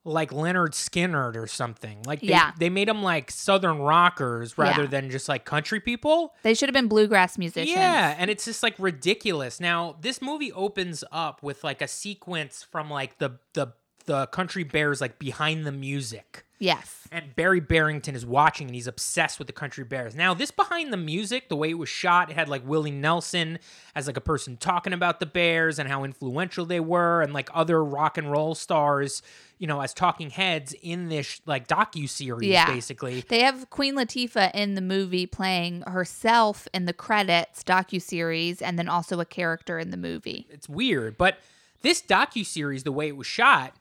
[0.05, 2.01] like Lynyrd Skynyrd or something.
[2.05, 2.51] Like they, Yeah.
[2.57, 4.87] they made them like Southern rockers rather Yeah.
[4.89, 6.33] than just like country people.
[6.43, 7.75] they should have been bluegrass musicians.
[7.75, 9.59] Yeah, and it's just like ridiculous.
[9.59, 13.67] Now, this movie opens up with like a sequence from like the the
[14.05, 16.45] the country bears like behind the music.
[16.59, 17.07] Yes.
[17.11, 20.13] And Barry Barrington is watching and he's obsessed with the country bears.
[20.13, 23.59] Now, this behind the music, the way it was shot, it had like Willie Nelson
[23.95, 27.49] as like a person talking about the bears and how influential they were and like
[27.53, 29.21] other rock and roll stars,
[29.57, 32.67] you know, as talking heads in this like docu series Yeah.
[32.67, 33.21] basically.
[33.21, 38.89] They have Queen Latifah in the movie playing herself in the credits docu-series and then
[38.89, 40.45] also a character in the movie.
[40.51, 41.39] It's weird, but
[41.81, 43.73] this docu series, the way it was shot,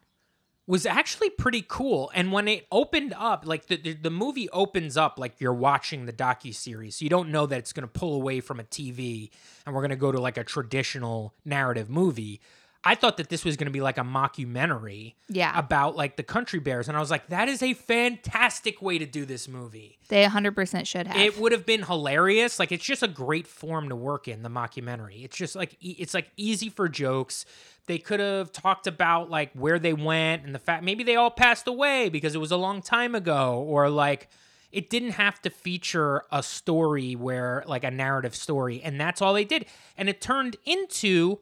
[0.69, 2.11] was actually pretty cool.
[2.15, 6.05] And when it opened up, like the, the, the movie opens up like you're watching
[6.05, 8.65] the docu series, so you don't know that it's going to pull away from a
[8.65, 9.31] TV
[9.65, 12.43] and we're going to go to like a traditional narrative movie.
[12.91, 15.57] I thought that this was going to be like a mockumentary Yeah.
[15.59, 19.07] about like the country bears, and I was like, that is a fantastic way to
[19.07, 19.99] do this movie.
[20.09, 21.17] They 100% should have.
[21.17, 22.59] It would have been hilarious.
[22.59, 25.25] Like it's just a great form to work in the mockumentary.
[25.25, 27.45] It's just like e- it's like easy for jokes.
[27.87, 31.31] They could have talked about like where they went and the fact maybe they all
[31.31, 34.29] passed away because it was a long time ago or like
[34.73, 39.33] it didn't have to feature a story where like a narrative story and that's all
[39.35, 39.65] they did.
[39.97, 41.39] And it turned into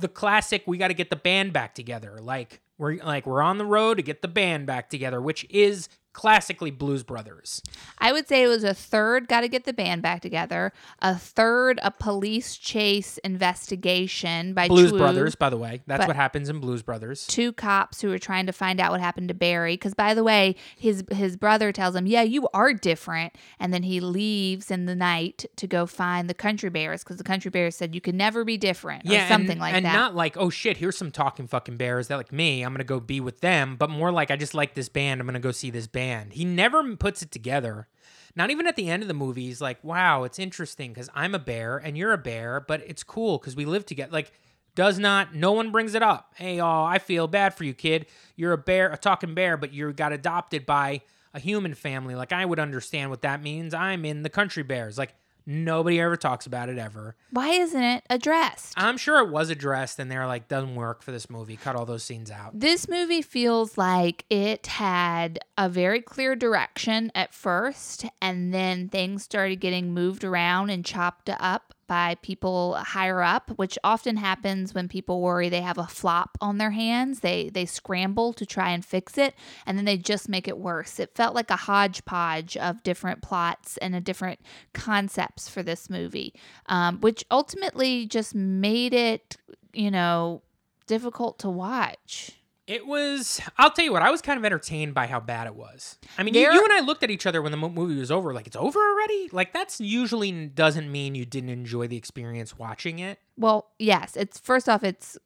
[0.00, 2.18] the classic we got to get the band back together.
[2.20, 5.88] Like we're like we're on the road to get the band back together, which is
[6.12, 7.62] classically Blues Brothers.
[7.98, 11.16] I would say it was a third got to get the band back together, a
[11.16, 13.18] third a police chase
[13.64, 15.82] investigation by Blues Brothers, by the way.
[15.86, 17.26] That's what happens in Blues Brothers.
[17.26, 20.24] two cops who are trying to find out what happened to Barry cuz by the
[20.24, 24.86] way, his his brother tells him, "Yeah, you are different." And then he leaves in
[24.86, 28.16] the night to go find the country bears cuz the country bears said you can
[28.16, 29.92] never be different or Yeah, something and, like and that.
[29.92, 32.62] not like, oh shit, here's some talking fucking bears that like me.
[32.62, 35.20] I'm gonna go be with them, but more like I just like this band.
[35.20, 35.99] I'm gonna go see this band.
[36.30, 37.88] He never puts it together.
[38.36, 41.34] Not even at the end of the movie, he's like, wow, it's interesting because I'm
[41.34, 44.12] a bear and you're a bear, but it's cool because we live together.
[44.12, 44.32] Like,
[44.74, 46.32] does not, no one brings it up.
[46.36, 48.06] Hey, oh, I feel bad for you, kid.
[48.36, 51.02] You're a bear, a talking bear, but you got adopted by
[51.34, 52.14] a human family.
[52.14, 53.74] Like, I would understand what that means.
[53.74, 54.96] I'm in the country bears.
[54.96, 55.14] Like,
[55.46, 57.16] nobody ever talks about it ever.
[57.30, 58.74] Why isn't it addressed?
[58.76, 61.56] I'm sure it was addressed, and they're like, doesn't work for this movie.
[61.56, 62.58] Cut all those scenes out.
[62.58, 69.22] This movie feels like it had a very clear direction at first, and then things
[69.22, 74.86] started getting moved around and chopped up by people higher up, which often happens when
[74.86, 77.18] people worry they have a flop on their hands.
[77.18, 79.34] They they scramble to try and fix it,
[79.66, 81.00] and then they just make it worse.
[81.00, 84.38] It felt like a hodgepodge of different plots and a different
[84.72, 86.32] concepts for this movie,
[86.66, 89.36] um, which ultimately just made it,
[89.72, 90.42] you know,
[90.86, 92.39] difficult to watch.
[92.70, 93.40] It was.
[93.58, 94.02] I'll tell you what.
[94.02, 95.98] I was kind of entertained by how bad it was.
[96.16, 98.32] I mean, you, you and I looked at each other when the movie was over.
[98.32, 99.28] Like, it's over already.
[99.32, 103.18] Like, that's usually doesn't mean you didn't enjoy the experience watching it.
[103.36, 105.18] Well, yes, it's first off, it's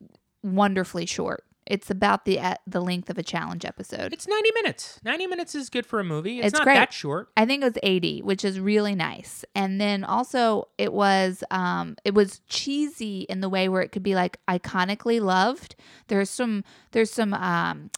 [0.42, 1.44] wonderfully short.
[1.66, 4.12] It's about the uh, the length of a challenge episode.
[4.12, 5.00] It's 90 minutes.
[5.05, 6.38] 90 minutes is good for a movie.
[6.38, 6.74] It's, It's not great.
[6.74, 7.31] that short.
[7.37, 9.44] I think it was 80, which is really nice.
[9.55, 14.03] And then also it was um it was cheesy in the way where it could
[14.03, 15.74] be like iconically loved.
[16.09, 17.90] There's some there's some um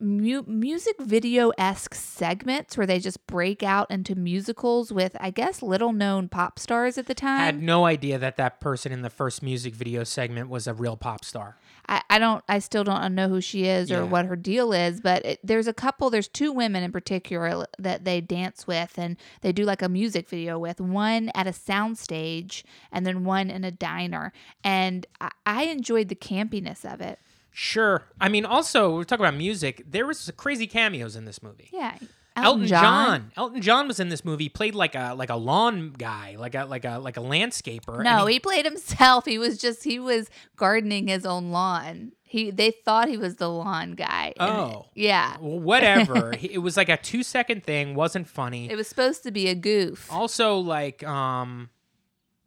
[0.00, 5.62] mu- music video esque segments where they just break out into musicals with, I guess,
[5.62, 7.40] little known pop stars at the time.
[7.40, 10.74] I had no idea that that person in the first music video segment was a
[10.74, 11.56] real pop star.
[11.88, 14.02] I, I don't I still don't know who she is or Yeah.
[14.04, 16.10] what her deal is, but it, there's a couple.
[16.10, 20.28] There's two women in particular that they dance with, and they do like a music
[20.28, 20.80] video with.
[20.80, 24.32] One at a soundstage, and then one in a diner.
[24.62, 27.18] And I, I enjoyed the campiness of it.
[27.52, 28.04] Sure.
[28.20, 29.82] I mean, also we're talking about music.
[29.88, 31.68] There was crazy cameos in this movie.
[31.72, 31.96] Yeah,
[32.36, 33.32] Elton John.
[33.36, 34.48] Elton John was in this movie.
[34.48, 38.02] Played like a like a lawn guy, like a like a like a landscaper.
[38.02, 39.24] No, he played himself.
[39.24, 42.12] He was just he was gardening his own lawn.
[42.24, 44.34] He they thought he was the lawn guy.
[44.40, 44.86] Oh.
[44.94, 45.36] yeah.
[45.40, 46.32] Well, whatever.
[46.40, 47.94] It was like a two second thing.
[47.94, 48.68] Wasn't funny.
[48.68, 50.12] It was supposed to be a goof.
[50.12, 51.70] also, like um,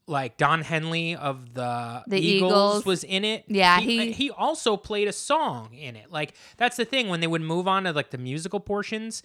[0.05, 2.85] like Don Henley of the, The Eagles, Eagles.
[2.85, 3.45] was in it.
[3.47, 6.11] Yeah, he, he- he also played a song in it.
[6.11, 9.23] Like that's the thing when they would move on to like the musical portions,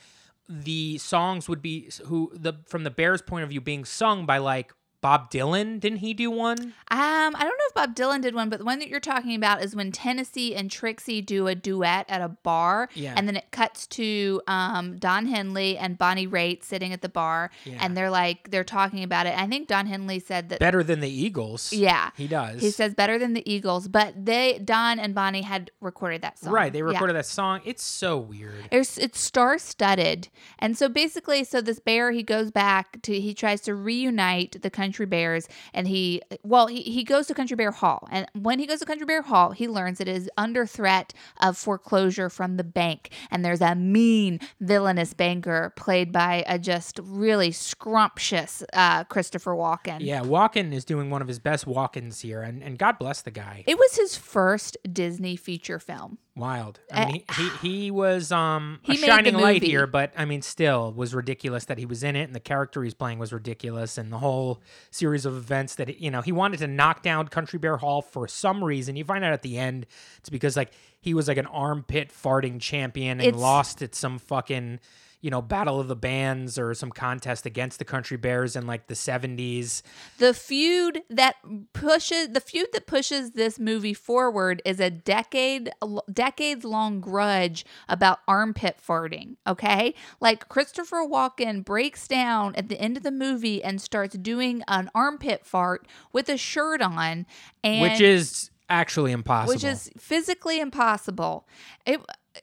[0.49, 4.39] the songs would be who the from the Bears' point of view being sung by
[4.39, 5.79] like Bob Dylan.
[5.81, 6.59] Didn't he do one?
[6.59, 9.35] Um, I don't know if Bob Dylan did one, but the one that you're talking
[9.35, 13.13] about is when Tennessee and Trixie do a duet at a bar, Yeah.
[13.17, 17.51] and then it cuts to um, Don Henley and Bonnie Raitt sitting at the bar,
[17.65, 17.79] Yeah.
[17.81, 19.37] and they're like they're talking about it.
[19.37, 20.61] I think Don Henley said that.
[20.61, 21.73] Better than the Eagles.
[21.73, 22.61] yeah, he does.
[22.63, 26.53] he says better than the Eagles, but they Don and Bonnie had recorded that song.
[26.53, 26.73] right.
[26.73, 26.85] They Yeah.
[26.85, 27.61] recorded that song.
[27.65, 28.65] It's so weird.
[28.71, 30.29] It's, it's star studded.
[30.61, 34.71] And so basically, so this bear, he goes back to, he tries to reunite the
[34.71, 38.07] country bears and he, well, he, he goes to Country Bear Hall.
[38.11, 41.57] And when he goes to Country Bear Hall, he learns it is under threat of
[41.57, 43.11] foreclosure from the bank.
[43.31, 49.99] And there's a mean, villainous banker played by a just really scrumptious uh, Christopher Walken.
[50.01, 53.31] Yeah, Walken is doing one of his best walk-ins here, and, and God bless the
[53.31, 53.65] guy.
[53.67, 56.19] It was his first Disney feature film.
[56.35, 56.81] Wild.
[56.91, 60.25] I mean, he, he he was um a He the shining light here, but I
[60.25, 63.35] mean, still was ridiculous that he was in it, and the character he's playing was
[63.35, 67.29] ridiculous, and the whole series of events that you know he wanted to knock down
[67.29, 68.97] Country Bear Hall for some reason.
[68.97, 69.87] You find out at the end
[70.19, 74.19] it's because like he was like an armpit farting champion and It's- lost at some
[74.19, 74.81] fucking
[75.23, 78.89] you know battle of the bands or some contest against the Country Bears in like
[78.89, 79.83] the seventies.
[80.19, 81.37] The feud that
[81.73, 85.71] pushes the feud that pushes this movie forward is a decade
[86.13, 89.95] decades long grudge about armpit farting, okay?
[90.21, 94.91] Like Christopher Walken breaks down at the end of the movie and starts doing an
[94.95, 97.27] armpit fart with a shirt on
[97.63, 99.55] and which is actually impossible.
[99.55, 101.47] which is physically impossible.
[101.87, 102.01] It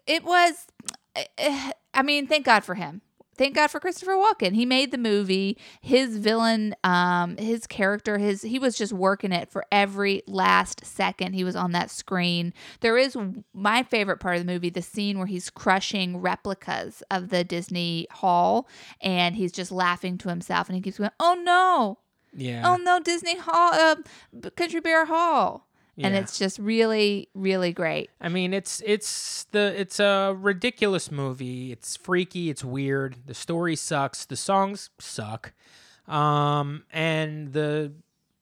[0.08, 0.68] it was
[1.93, 3.01] I mean, thank God for him.
[3.39, 4.53] Thank God for Christopher Walken.
[4.53, 5.58] He made the movie.
[5.79, 11.32] His villain, um, his character, his he was just working it for every last second
[11.32, 12.53] he was on that screen.
[12.82, 13.15] There is
[13.53, 18.08] my favorite part of the movie, the scene where he's crushing replicas of the Disney
[18.12, 18.67] Hall
[18.99, 21.99] and he's just laughing to himself and he keeps going, "Oh no.
[22.36, 22.63] yeah.
[22.65, 25.68] Oh no, Disney Hall uh, Country Bear Hall."
[26.06, 28.10] And it's just really really great.
[28.22, 31.72] I mean, it's it's the it's a ridiculous movie.
[31.72, 32.50] It's freaky.
[32.50, 33.18] It's weird.
[33.26, 34.26] The story sucks.
[34.26, 35.54] The songs suck,
[36.08, 37.92] um, and the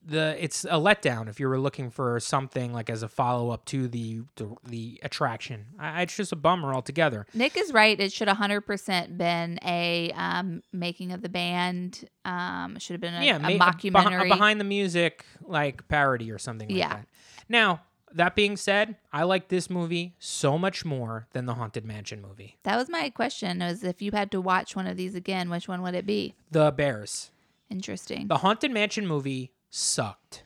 [0.05, 3.65] the it's a letdown if you were looking for something like as a follow up
[3.65, 5.65] to the, the the attraction.
[5.77, 7.25] I, it's just a bummer altogether.
[7.33, 7.99] Nick is right.
[7.99, 12.07] It should 100% been a um, making of the band.
[12.23, 14.27] Um, should have been a, yeah, a ma- mockumentary.
[14.27, 16.87] a behind the music like parody or something like Yeah.
[16.89, 17.07] that.
[17.49, 17.81] Now
[18.13, 22.57] that being said, I like this movie so much more than the Haunted Mansion movie.
[22.63, 25.67] that was my question: was if you had to watch one of these again, which
[25.67, 26.35] one would it be?
[26.51, 27.31] The Bears.
[27.69, 28.27] Interesting.
[28.27, 30.43] The Haunted Mansion movie sucked.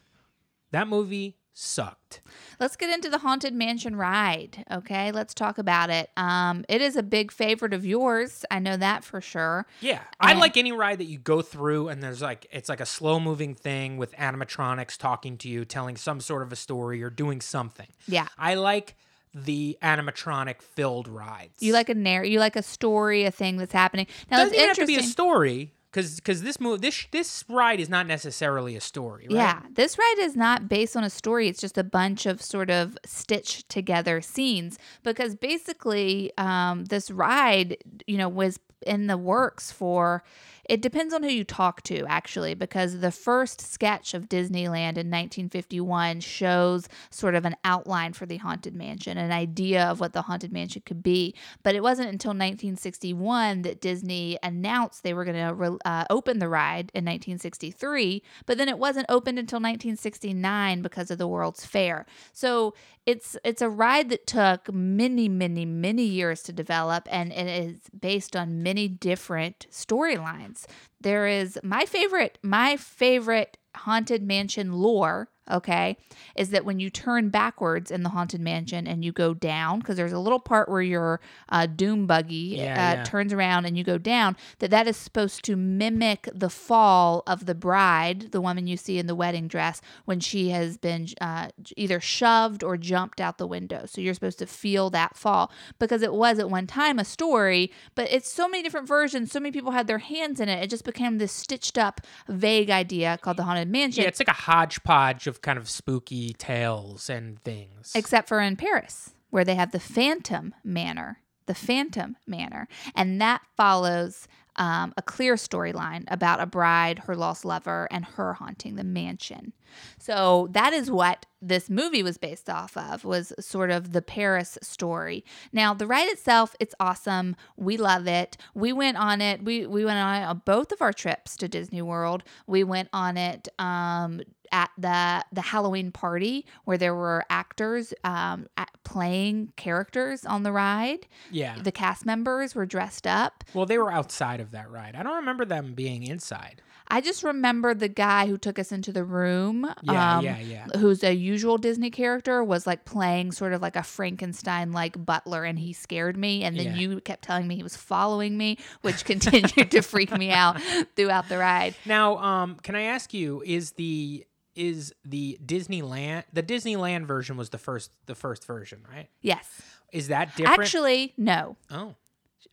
[0.72, 2.22] That movie sucked.
[2.60, 4.64] Let's get into the Haunted Mansion ride.
[4.72, 6.10] Okay, let's talk about it.
[6.18, 8.46] Um, it is a big favorite of yours.
[8.52, 9.66] I know that for sure.
[9.80, 12.86] Yeah, I like any ride that you go through and there's like it's like a
[12.86, 17.10] slow moving thing with animatronics talking to you, telling some sort of a story or
[17.10, 17.88] doing something.
[18.08, 18.28] Yeah.
[18.38, 18.96] I like
[19.34, 21.56] the animatronic filled rides.
[21.60, 24.08] You like a narr- you like a story, a thing that's happening.
[24.30, 27.44] Now doesn't it's even have to be a story because because this move this this
[27.50, 29.28] ride is not necessarily a story.
[29.30, 29.36] Right?
[29.36, 31.48] Yeah, this ride is not based on a story.
[31.48, 37.78] It's just a bunch of sort of stitched together scenes because basically, um, this ride,
[38.08, 40.24] you know, was in the works for.
[40.72, 45.12] It depends on who you talk to, actually, because the first sketch of Disneyland in
[45.12, 50.22] 1951 shows sort of an outline for the Haunted Mansion, an idea of what the
[50.22, 51.36] Haunted Mansion could be.
[51.62, 56.40] But it wasn't until 1961 that Disney announced they were going to re- uh, open
[56.40, 61.66] the ride in 1963, but then it wasn't opened until 1969 because of the World's
[61.66, 62.06] Fair.
[62.32, 67.48] So it's it's a ride that took many, many, many years to develop, and it
[67.48, 70.61] is based on many different storylines.
[71.00, 75.98] There is my favorite, my favorite haunted mansion lore okay,
[76.36, 79.98] is that when you turn backwards in the Haunted Mansion and you go down, because
[79.98, 81.20] there's a little part where your
[81.50, 83.04] uh, Doom buggy Yeah, uh, yeah.
[83.04, 87.46] turns around and you go down, that that is supposed to mimic the fall of
[87.46, 91.50] the bride, the woman you see in the wedding dress, when she has been uh,
[91.76, 93.86] either shoved or jumped out the window.
[93.86, 97.72] So you're supposed to feel that fall because it was at one time a story,
[97.96, 99.32] but it's so many different versions.
[99.32, 100.64] So many people had their hands in it.
[100.64, 104.04] It just became this stitched up, vague idea called the Haunted Mansion.
[104.04, 107.92] Yeah, it's like a hodgepodge of kind of spooky tales and things.
[107.96, 113.42] except for in Paris, where they have the Phantom Manor, the Phantom Manor, and that
[113.58, 114.28] follows
[114.58, 119.54] um, a clear storyline about a bride, her lost lover, and her haunting the mansion.
[119.98, 124.58] So that is what this movie was based off of was sort of the Paris
[124.62, 125.24] story.
[125.54, 127.36] Now the ride itself, it's awesome.
[127.56, 128.38] We love it.
[128.54, 129.44] We went on it.
[129.44, 132.24] We we went on it on both of our trips to Disney World.
[132.48, 134.22] We went on it um,
[134.52, 138.48] at the the Halloween party where there were actors um,
[138.84, 141.08] playing characters on the ride.
[141.32, 141.58] yeah.
[141.62, 143.44] The cast members were dressed up.
[143.54, 144.96] well, they were outside of that ride.
[144.96, 146.62] I don't remember them being inside.
[146.88, 149.72] I just remember the guy who took us into the room.
[149.82, 150.66] Yeah, um, yeah, yeah.
[150.78, 155.46] Who's a usual Disney character was like playing sort of like a Frankenstein like butler,
[155.46, 156.44] and he scared me.
[156.44, 156.76] And then Yeah.
[156.76, 160.62] you kept telling me he was following me, which continued to freak me out
[160.98, 161.76] throughout the ride.
[161.86, 164.26] Now, um, can I ask you, is the
[164.56, 169.10] is the Disneyland the Disneyland version was the first the first version, right?
[169.22, 169.48] Yes,
[169.92, 170.60] Is that different?
[170.62, 171.56] actually, no.
[171.70, 171.96] oh,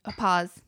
[0.05, 0.61] A pause.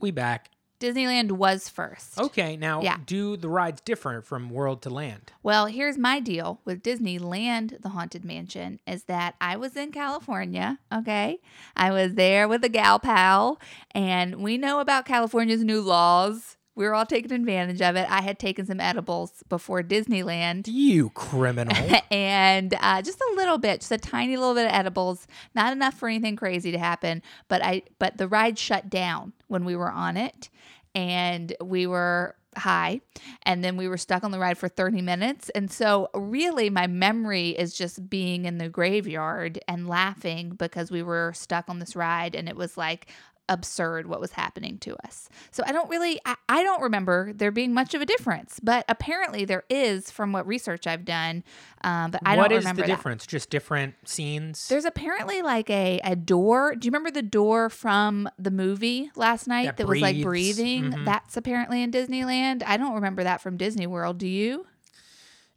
[0.00, 0.50] we back.
[0.80, 2.18] Disneyland was first.
[2.18, 2.98] Okay, now Yeah.
[3.06, 5.32] do the rides differ from world to land?
[5.42, 10.80] Well, here's my deal with Disneyland, the Haunted Mansion, is that I was in California,
[10.92, 11.38] okay?
[11.74, 13.58] I was there with a gal pal,
[13.92, 16.58] and we know about California's new laws.
[16.76, 18.06] We were all taking advantage of it.
[18.10, 20.66] I had taken some edibles before Disneyland.
[20.66, 21.76] You criminal.
[22.10, 25.94] and uh, just a little bit, just a tiny little bit of edibles, not enough
[25.94, 27.22] for anything crazy to happen.
[27.48, 30.50] But I, but the ride shut down when we were on it,
[30.94, 33.00] and we were high,
[33.42, 35.50] and then we were stuck on the ride for thirty minutes.
[35.50, 41.02] And so, really, my memory is just being in the graveyard and laughing because we
[41.02, 43.06] were stuck on this ride, and it was like
[43.48, 45.28] absurd what was happening to us.
[45.50, 48.84] So I don't really I, I don't remember there being much of a difference, but
[48.88, 51.44] apparently there is from what research I've done.
[51.82, 52.96] Um, but I What don't is remember the that.
[52.96, 53.26] difference?
[53.26, 54.66] Just different scenes?
[54.68, 56.74] There's apparently like a, a door.
[56.74, 60.84] Do you remember the door from the movie last night That that, was like breathing?
[60.92, 61.04] Mhm.
[61.04, 62.62] That's apparently in Disneyland.
[62.66, 64.16] I don't remember that from Disney World.
[64.18, 64.66] Do you?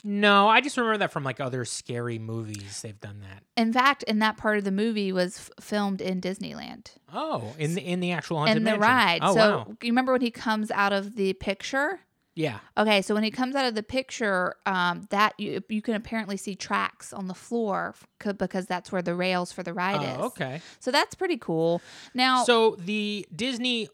[0.10, 2.82] No, I just remember that from like other scary movies.
[2.82, 3.44] They've done that.
[3.62, 7.76] In fact, in that part of the movie was f- filmed in Disneyland Oh, in
[7.76, 8.82] the in the actual haunted in the mansion.
[8.82, 9.20] ride.
[9.22, 9.68] Oh so wow.
[9.82, 12.00] you remember when he comes out of the picture?
[12.36, 12.60] Yeah.
[12.78, 16.38] Okay, so when he comes out of the picture, um, that you you can apparently
[16.38, 20.18] see tracks on the floor c- because that's where the rails for the ride is.
[20.20, 20.62] Oh, okay.
[20.80, 21.82] So that's pretty cool.
[22.14, 23.90] Now, So the Disney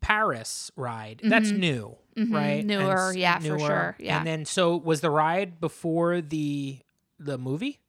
[0.00, 2.58] Paris ride, that's new, Mhm, right?
[2.60, 4.18] And newer, s- yeah, for sure, yeah.
[4.18, 6.78] And then so was the ride before the
[7.18, 7.80] the movie?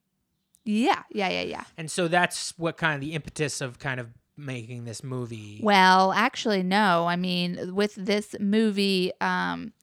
[0.67, 1.63] yeah, yeah, yeah, yeah.
[1.78, 5.59] And so that's what kind of the impetus of kind of making this movie.
[5.63, 7.05] Well, actually, no.
[7.07, 9.73] I mean, with this movie, um,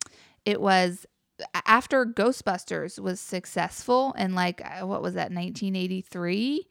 [0.45, 1.07] it was
[1.67, 6.67] after Ghostbusters was successful and like uh, what was that, 1983.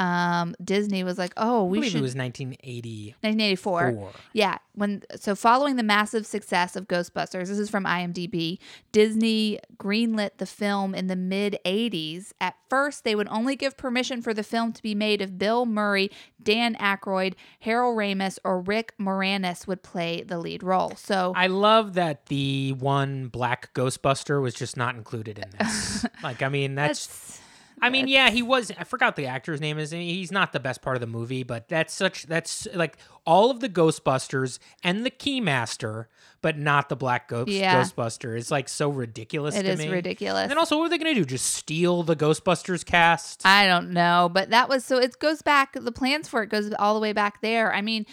[0.00, 3.18] Um, Disney was like, "Oh, we should." it was 1984.
[3.20, 4.12] 1984.
[4.32, 8.58] Yeah, when so following the massive success of Ghostbusters, this is from IMDb.
[8.92, 12.32] Disney greenlit the film in the mid 80s.
[12.40, 15.66] At first, they would only give permission for the film to be made if Bill
[15.66, 16.10] Murray,
[16.42, 20.94] Dan Aykroyd, Harold Ramis, or Rick Moranis would play the lead role.
[20.96, 26.06] So I love that the one black Ghostbuster was just not included in this.
[26.22, 27.40] like, I mean, that's, that's
[27.82, 28.70] I mean, yeah, he was.
[28.78, 29.90] I forgot the actor's name is.
[29.90, 32.26] He's not the best part of the movie, but that's such.
[32.26, 36.06] That's like all of the Ghostbusters and the Keymaster,
[36.42, 37.82] but not the Black Ghost Yeah.
[37.82, 38.36] Ghostbuster.
[38.38, 39.54] It's like so ridiculous.
[39.54, 39.88] it to is me.
[39.88, 40.42] ridiculous.
[40.42, 41.24] And then also, what are they gonna do?
[41.24, 43.44] Just steal the Ghostbusters cast?
[43.44, 45.74] I don't know, but that was so it goes back.
[45.78, 47.72] The plans for it goes all the way back there.
[47.74, 48.06] I mean,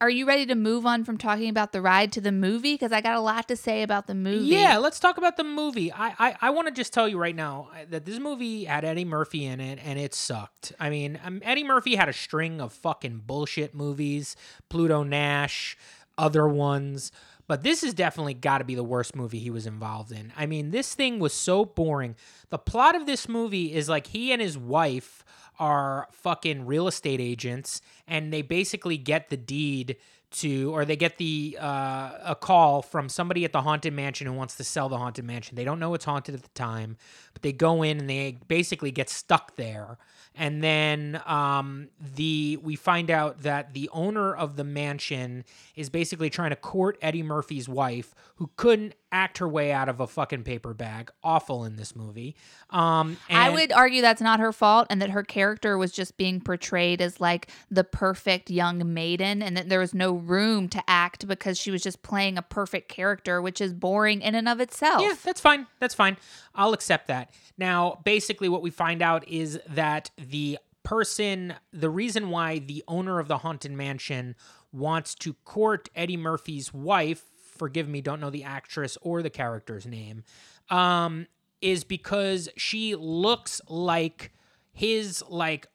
[0.00, 2.74] are you ready to move on from talking about the ride to the movie?
[2.74, 4.46] Because I got a lot to say about the movie.
[4.46, 5.92] Yeah, let's talk about the movie.
[5.92, 9.04] I I, I want to just tell you right now that this movie had Eddie
[9.04, 10.72] Murphy in it, and it sucked.
[10.80, 14.31] I mean, um, Eddie Murphy had a string of fucking bullshit movies,
[14.68, 15.76] Pluto Nash,
[16.18, 17.12] other ones.
[17.48, 20.32] But this has definitely got to be the worst movie he was involved in.
[20.36, 22.16] I mean, this thing was so boring.
[22.50, 25.24] The plot of this movie is like he and his wife
[25.58, 29.96] are fucking real estate agents, and they basically get the deed
[30.34, 34.32] to, or they get the uh, a call from somebody at the haunted mansion who
[34.32, 35.56] wants to sell the haunted mansion.
[35.56, 36.96] They don't know it's haunted at the time,
[37.32, 39.98] but they go in and they basically get stuck there.
[40.34, 45.44] And then um, the we find out that the owner of the mansion
[45.76, 50.00] is basically trying to court Eddie Murphy's wife, who couldn't act her way out of
[50.00, 51.10] a fucking paper bag.
[51.22, 52.34] Awful in this movie.
[52.70, 56.40] Um, I would argue that's not her fault and that her character was just being
[56.40, 61.28] portrayed as like the perfect young maiden and that there was no room to act
[61.28, 65.02] because she was just playing a perfect character, which is boring in and of itself.
[65.02, 65.66] Yeah, that's fine.
[65.78, 66.16] That's fine.
[66.54, 67.30] I'll accept that.
[67.58, 73.18] Now, basically, what we find out is that the person, the reason why the owner
[73.18, 74.34] of the haunted mansion
[74.72, 77.30] wants to court Eddie Murphy's wife,
[77.62, 80.24] forgive me, don't know the actress or the character's name,
[80.68, 81.28] um,
[81.60, 84.32] is because she looks like
[84.72, 85.68] his like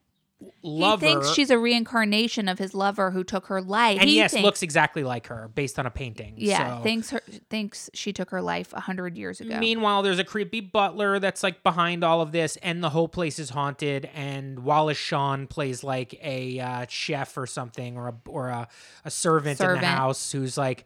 [0.61, 1.05] lover.
[1.05, 4.01] He thinks she's a reincarnation of his lover who took her life.
[4.01, 6.33] and he yes, thinks, looks exactly like her based on a painting.
[6.35, 6.83] yeah, so.
[6.83, 9.57] thinks her thinks she took her life a hundred years ago.
[9.59, 13.39] Meanwhile, there's a creepy butler that's like behind all of this, and the whole place
[13.39, 14.09] is haunted.
[14.13, 18.67] And Wallace Shawn plays like a uh, chef or something, or a or a,
[19.05, 20.83] a servant, in the house who's like,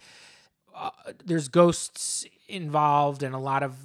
[0.82, 0.90] uh,
[1.24, 3.76] there's ghosts involved, and a lot of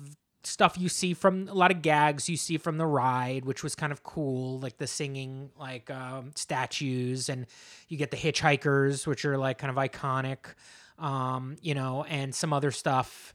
[0.45, 3.75] stuff you see from a lot of gags you see from the ride, which was
[3.75, 7.47] kind of cool, like the singing like um, statues, and
[7.89, 10.39] you get the hitchhikers, which are like kind of iconic,
[10.99, 13.35] um, you know, and some other stuff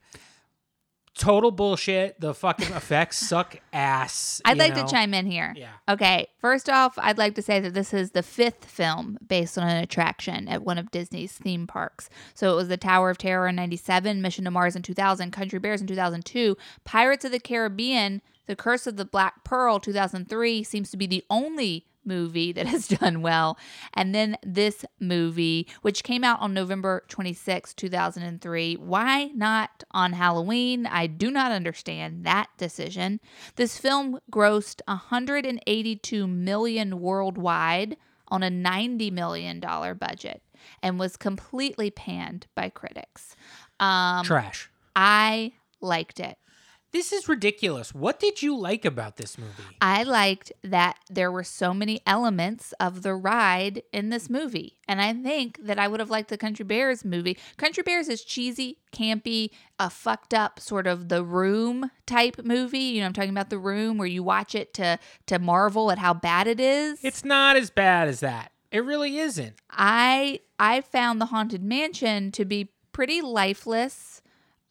[1.18, 2.20] total bullshit.
[2.20, 4.42] The fucking effects suck ass.
[4.46, 4.86] I'd like know?
[4.86, 5.54] to chime in here.
[5.56, 5.70] Yeah.
[5.90, 9.68] Okay, first off, I'd like to say that this is the fifth film based on
[9.68, 12.10] an attraction at one of Disney's theme parks.
[12.34, 15.60] So it was the Tower of Terror in 97, Mission to Mars in 2000, Country
[15.60, 20.92] Bears in 2002, Pirates of the Caribbean, The Curse of the Black Pearl 2003 seems
[20.92, 23.58] to be the only movie that has done well.
[23.94, 28.76] And then this movie, which came out on November 26, 2003.
[28.76, 30.86] Why not on Halloween?
[30.86, 33.20] I do not understand that decision.
[33.56, 37.98] This film grossed 182 million worldwide
[38.28, 40.42] on a 90 million dollar budget
[40.82, 43.36] and was completely panned by critics.
[43.80, 44.70] Um, Trash.
[44.96, 46.38] I liked it.
[46.92, 47.96] This is ridiculous.
[47.96, 49.78] What did you like about this movie?
[49.80, 54.78] I liked that there were so many elements of the ride in this movie.
[54.90, 57.38] And I think that I would have liked the Country Bears movie.
[57.56, 62.80] Country Bears is cheesy, campy, a fucked up sort of the room type movie.
[62.80, 65.98] You know, I'm talking about the room where you watch it to to marvel at
[65.98, 67.00] how bad it is.
[67.04, 68.52] It's not as bad as that.
[68.70, 69.56] It really isn't.
[69.70, 74.21] I I found the Haunted Mansion to be pretty lifeless,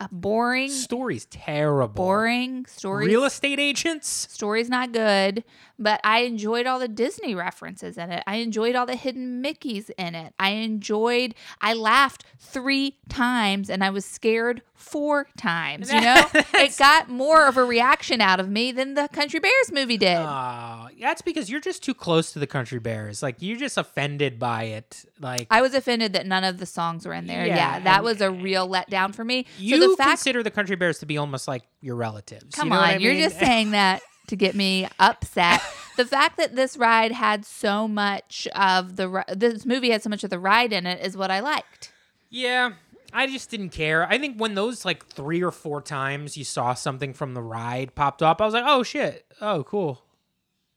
[0.00, 1.94] uh, boring, Story's terrible.
[1.94, 3.06] boring stories.
[3.08, 4.08] Real estate agents?
[4.08, 5.44] Story's not good,
[5.80, 8.22] but I enjoyed all the Disney references in it.
[8.26, 10.34] I enjoyed all the hidden Mickeys in it.
[10.38, 15.92] I enjoyed, I laughed three times and I was scared four times.
[15.92, 19.72] You know, it got more of a reaction out of me than the Country Bears
[19.72, 20.18] movie did.
[20.18, 23.22] Oh, that's because you're just too close to the Country Bears.
[23.22, 25.04] Like you're just offended by it.
[25.18, 27.46] Like I was offended that none of the songs were in there.
[27.46, 29.46] Yeah, Yeah, that was a real letdown for me.
[29.58, 32.54] you so the fact, consider the Country Bears to be almost like your relatives.
[32.54, 35.60] come you know on, I you're just saying that to get me upset.
[35.96, 40.24] the fact that this ride had so much of the this movie had so much
[40.24, 41.92] of the ride in it is what I liked.
[42.30, 42.72] Yeah,
[43.12, 44.06] I just didn't care.
[44.08, 47.94] I think when those like three or four times you saw something from the ride
[47.94, 50.02] popped up, I was like, oh shit, oh cool,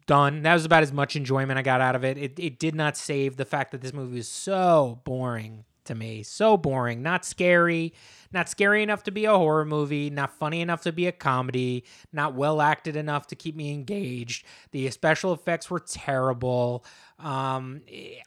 [0.06, 0.42] done.
[0.42, 2.18] That was about as much enjoyment I got out of it.
[2.18, 6.24] It it did not save the fact that this movie was so boring to me,
[6.24, 7.94] so boring, not scary.
[8.32, 11.84] Not scary enough to be a horror movie, not funny enough to be a comedy,
[12.12, 14.44] not well acted enough to keep me engaged.
[14.72, 16.84] The special effects were terrible.
[17.20, 17.82] Um,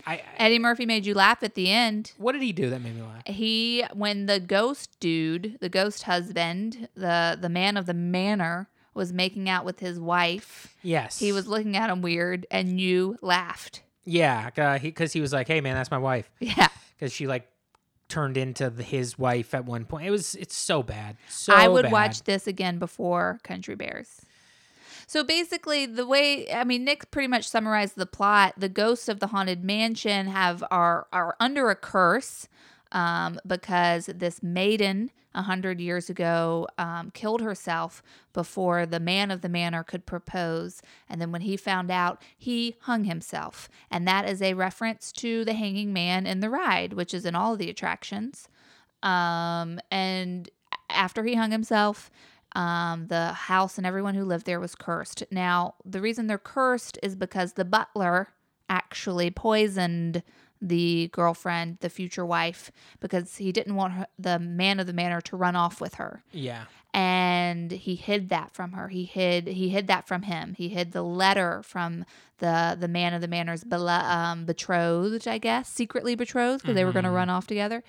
[0.06, 2.12] I, I Eddie Murphy made you laugh at the end.
[2.18, 3.22] what did he do that made me laugh?
[3.26, 9.12] He when the ghost dude, the ghost husband, the the man of the manor was
[9.12, 10.72] making out with his wife.
[10.84, 13.82] Yes, He was looking at him weird and you laughed.
[14.04, 16.68] Yeah, because he, 'cause he was like, "Hey, man, that's my wife," Yeah.
[16.96, 17.48] Because she like
[18.08, 20.06] turned into the, his wife at one point.
[20.06, 21.16] It was it's so bad.
[21.28, 21.92] So I would bad.
[21.92, 24.22] watch this again before Country Bears.
[25.08, 28.54] So basically, the way I mean, Nick pretty much summarized the plot.
[28.56, 32.48] The ghosts of the haunted mansion have are are under a curse
[32.92, 39.42] um, because this maiden a hundred years ago um, killed herself before the man of
[39.42, 44.28] the manor could propose, and then when he found out, he hung himself, and that
[44.28, 47.70] is a reference to the hanging man in the ride, which is in all the
[47.70, 48.48] attractions.
[49.02, 50.48] Um, and
[50.88, 52.10] after he hung himself,
[52.56, 55.22] um, the house and everyone who lived there was cursed.
[55.30, 58.28] Now, the reason they're cursed is because the butler
[58.68, 60.22] actually poisoned
[60.60, 65.20] the girlfriend, the future wife, because he didn't want her, the man of the manor
[65.22, 66.22] to run off with her.
[66.32, 66.64] Yeah.
[66.94, 68.88] And he hid that from her.
[68.88, 70.54] He hid he hid that from him.
[70.56, 72.06] He hid the letter from
[72.38, 76.84] the the man of the manor's bela- um, betrothed, I guess, secretly betrothed because they
[76.84, 77.82] were going to run off together.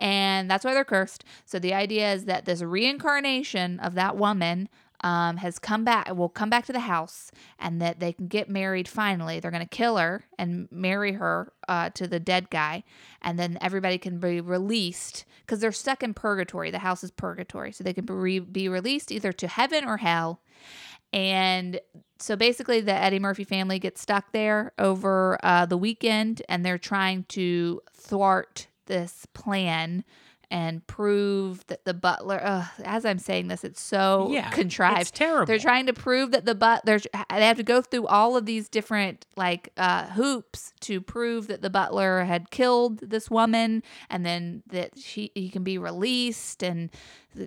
[0.00, 1.24] And that's why they're cursed.
[1.44, 4.68] So the idea is that this reincarnation of that woman
[5.02, 8.48] um, has come back, will come back to the house, and that they can get
[8.48, 9.40] married finally.
[9.40, 12.84] They're going to kill her and marry her uh, to the dead guy,
[13.22, 16.70] and then everybody can be released because they're stuck in purgatory.
[16.70, 20.40] The house is purgatory, so they can be, be released either to heaven or hell.
[21.12, 21.80] And
[22.18, 26.78] so basically, the Eddie Murphy family gets stuck there over uh, the weekend, and they're
[26.78, 30.04] trying to thwart this plan
[30.50, 32.40] and prove that the butler.
[32.42, 34.50] Ugh, as I'm saying this, it's so Yeah.
[34.50, 35.00] contrived.
[35.02, 35.46] It's terrible.
[35.46, 38.68] They're trying to prove that the but they have to go through all of these
[38.68, 44.62] different like uh, hoops to prove that the butler had killed this woman, and then
[44.66, 46.90] that she he can be released and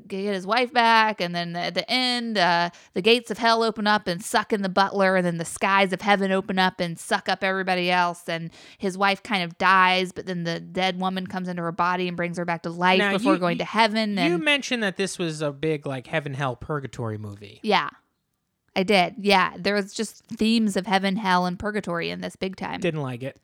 [0.08, 3.86] get his wife back, and then at the end, uh, the gates of hell open
[3.88, 6.98] up and suck in the butler, and then the skies of heaven open up and
[6.98, 11.28] suck up everybody else, and his wife kind of dies, but then the dead woman
[11.28, 13.66] comes into her body and brings her back to life Now, before you- going to
[13.66, 14.12] heaven.
[14.18, 17.60] You And mentioned that this was a big like heaven hell purgatory movie.
[17.64, 17.90] yeah.
[18.76, 19.14] I did.
[19.20, 19.54] Yeah.
[19.56, 22.80] There was just themes of heaven, hell, and purgatory in this big time.
[22.80, 23.38] Didn't like it.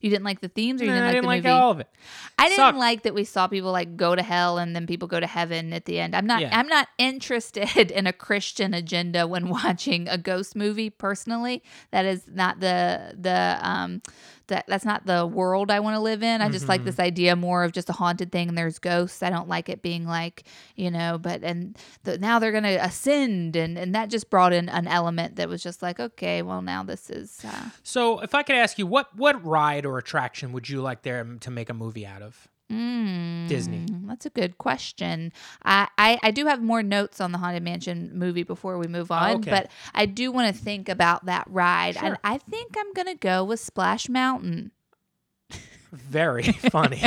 [0.00, 1.48] You didn't like the themes or you didn't I like I didn't the like movie?
[1.50, 1.88] all of it.
[2.38, 2.78] I didn't Sucked.
[2.78, 5.72] like that we saw people like go to hell and then people go to heaven
[5.72, 6.14] at the end.
[6.14, 6.50] I'm not Yeah.
[6.58, 11.62] I'm not interested in a Christian agenda when watching a ghost movie personally.
[11.92, 14.02] That is not the the um
[14.48, 16.40] that that's not the world I want to live in.
[16.42, 16.70] I just Mm-hmm.
[16.70, 19.22] like this idea more of just a haunted thing and there's ghosts.
[19.22, 20.44] I don't like it being like,
[20.76, 24.52] you know, but and the, now they're going to ascend and and that just brought
[24.52, 28.34] in an element that was just like, okay, well now this is uh So, if
[28.34, 31.68] I could ask you, what what ride or attraction would you like there to make
[31.70, 32.48] a movie out of?
[32.72, 33.86] Mm, Disney.
[34.06, 35.32] That's a good question.
[35.64, 39.10] I, I, I do have more notes on the Haunted Mansion movie before we move
[39.10, 39.50] on, okay.
[39.50, 41.94] but I do want to think about that ride.
[41.96, 42.04] Sure.
[42.06, 44.72] And I think I'm going to go with Splash Mountain.
[45.92, 47.04] Very funny.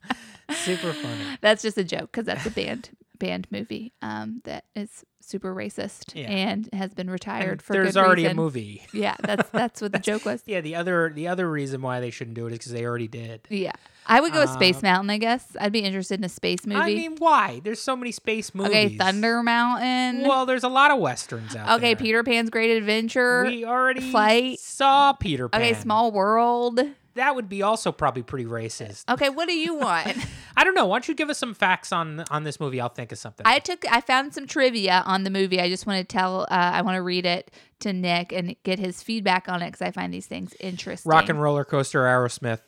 [0.52, 1.24] Super funny.
[1.40, 6.14] That's just a joke because that's a band band movie um, that is super racist
[6.14, 6.26] Yeah.
[6.28, 8.38] and has been retired And for there's already reason.
[8.38, 8.82] a movie.
[8.92, 10.42] Yeah, that's that's what the joke was.
[10.46, 13.08] Yeah, the other the other reason why they shouldn't do it is because they already
[13.08, 13.46] did.
[13.48, 13.72] Yeah,
[14.08, 15.10] I would go with Space Um, Mountain.
[15.10, 16.80] I guess I'd be interested in a space movie.
[16.80, 17.60] I mean, why?
[17.64, 18.70] There's so many space movies.
[18.70, 20.22] okay, Thunder Mountain.
[20.28, 21.90] Well, there's a lot of westerns out okay, there.
[21.92, 23.44] Okay, Peter Pan's Great Adventure.
[23.46, 24.58] We already Flight.
[24.60, 25.60] saw Peter Pan.
[25.60, 26.80] Okay, Small World.
[27.14, 29.04] That would be also probably pretty racist.
[29.16, 30.14] Okay, what do you want?
[30.56, 30.84] I don't know.
[30.86, 32.80] Why don't you give us some facts on on this movie?
[32.80, 33.46] I'll think of something.
[33.46, 35.58] I took I found some trivia on the movie.
[35.60, 37.50] I just want to tell uh, I want to read it
[37.80, 41.08] to Nick and get his feedback on it cuz I find these things interesting.
[41.10, 42.60] Rock and roller coaster Aerosmith.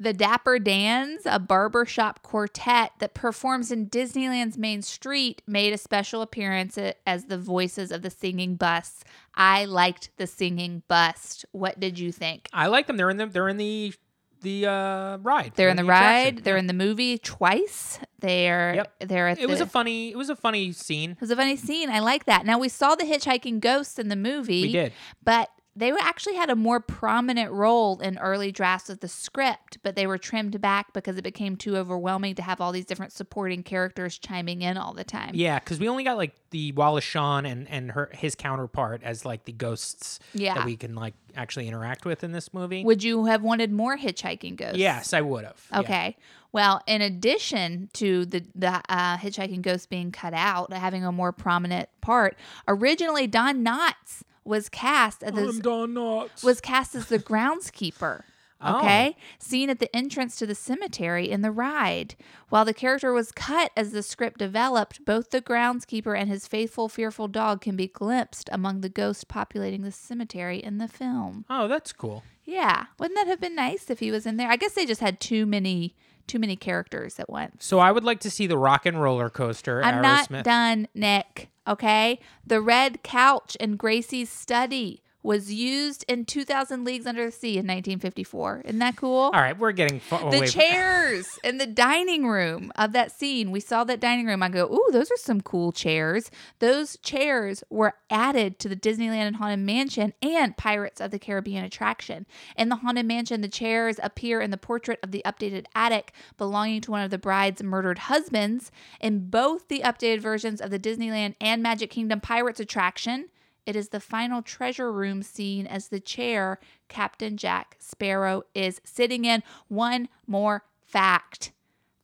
[0.00, 6.22] The Dapper Dans, a barbershop quartet that performs in Disneyland's main street, made a special
[6.22, 9.04] appearance as the voices of the singing bus.
[9.34, 11.44] I liked the singing bus.
[11.52, 12.48] What did you think?
[12.50, 12.96] I like them.
[12.96, 13.92] They're in the they're in the
[14.40, 15.52] the uh, ride.
[15.54, 16.36] They're in the attraction.
[16.36, 16.44] ride.
[16.44, 17.98] They're in the movie twice.
[18.20, 18.94] They're Yep.
[19.00, 20.12] they're at It was a funny.
[20.12, 21.10] It was a funny scene.
[21.10, 21.90] It was a funny scene.
[21.90, 22.46] I like that.
[22.46, 24.62] Now we saw the hitchhiking ghosts in the movie.
[24.62, 24.92] We did.
[25.22, 25.50] But
[25.80, 29.96] they were actually had a more prominent role in early drafts of the script, but
[29.96, 33.62] they were trimmed back because it became too overwhelming to have all these different supporting
[33.62, 35.32] characters chiming in all the time.
[35.34, 39.24] Yeah, because we only got like the Wallace Shawn and and her his counterpart as
[39.24, 40.54] like the ghosts Yeah.
[40.54, 42.84] that we can like actually interact with in this movie.
[42.84, 44.78] Would you have wanted more hitchhiking ghosts?
[44.78, 45.60] yes, I would have.
[45.74, 46.16] Okay.
[46.52, 51.32] Well, in addition to the the uh, hitchhiking ghost being cut out, having a more
[51.32, 56.42] prominent part, originally Don Knotts was cast as I'm Don Knotts.
[56.44, 58.22] was cast as the groundskeeper.
[58.62, 58.80] Oh.
[58.80, 62.14] Okay, seen at the entrance to the cemetery in the ride.
[62.50, 66.90] While the character was cut as the script developed, both the groundskeeper and his faithful,
[66.90, 71.46] fearful dog can be glimpsed among the ghosts populating the cemetery in the film.
[71.48, 72.22] oh, that's cool.
[72.44, 74.50] Yeah, wouldn't that have been nice if he was in there?
[74.50, 75.94] I guess they just had too many,
[76.30, 77.64] too many characters at once.
[77.64, 79.82] So I would like to see the Rock and Roller Coaster.
[79.82, 80.30] I'm Aerosmith.
[80.30, 81.48] not done, Nick.
[81.66, 87.50] Okay, the red couch in Gracey's study was used in 2000 Leagues Under the Sea
[87.50, 88.62] in 1954.
[88.64, 89.18] Isn't that cool?
[89.18, 93.50] All right, we're getting far the chairs in the dining room of that scene.
[93.50, 94.42] We saw that dining room.
[94.42, 96.30] I go, ooh, those are some cool chairs.
[96.58, 101.64] Those chairs were added to the Disneyland and Haunted Mansion and Pirates of the Caribbean
[101.64, 102.26] attraction.
[102.56, 106.80] In the Haunted Mansion, the chairs appear in the portrait of the updated attic belonging
[106.82, 108.72] to one of the bride's murdered husbands.
[109.00, 113.28] In both the updated versions of the Disneyland and Magic Kingdom Pirates attraction,
[113.66, 116.58] It is the final treasure room scene as the chair
[116.88, 119.42] Captain Jack Sparrow is sitting in.
[119.68, 121.52] One more fact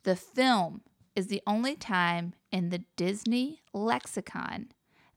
[0.04, 0.82] the film
[1.16, 4.68] is the only time in the Disney lexicon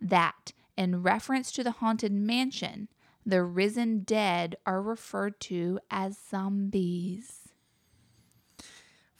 [0.02, 2.88] that, in reference to the Haunted Mansion,
[3.26, 7.49] the risen dead are referred to as zombies.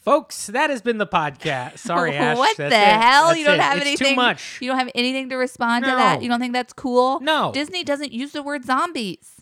[0.00, 1.78] Folks, that has been the podcast.
[1.90, 2.36] Sorry, Ash.
[2.36, 2.72] what the it.
[2.72, 3.28] hell?
[3.28, 3.60] That's you don't it.
[3.60, 4.08] have it's anything.
[4.08, 4.58] Too much.
[4.60, 6.22] You don't have anything to respond to that.
[6.22, 7.20] You don't think that's cool?
[7.20, 7.52] No.
[7.52, 9.36] Disney doesn't use the word zombies.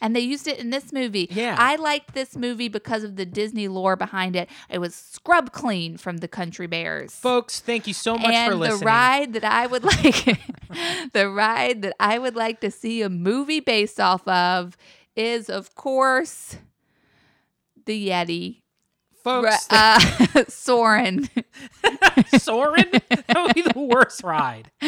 [0.00, 1.26] And they used it in this movie.
[1.30, 1.56] Yeah.
[1.58, 4.48] I liked this movie because of the Disney lore behind it.
[4.70, 7.12] It was scrub clean from the Country Bears.
[7.14, 8.80] Folks, thank you so much and for listening.
[8.80, 10.38] the ride that I would like
[11.12, 14.76] the ride that I would like to see a movie based off of
[15.16, 16.58] is of course
[17.86, 18.60] the Yeti.
[19.28, 21.28] Folks, Uh, Soarin'.
[22.38, 22.90] Soarin'?
[22.92, 24.70] that would be the worst ride.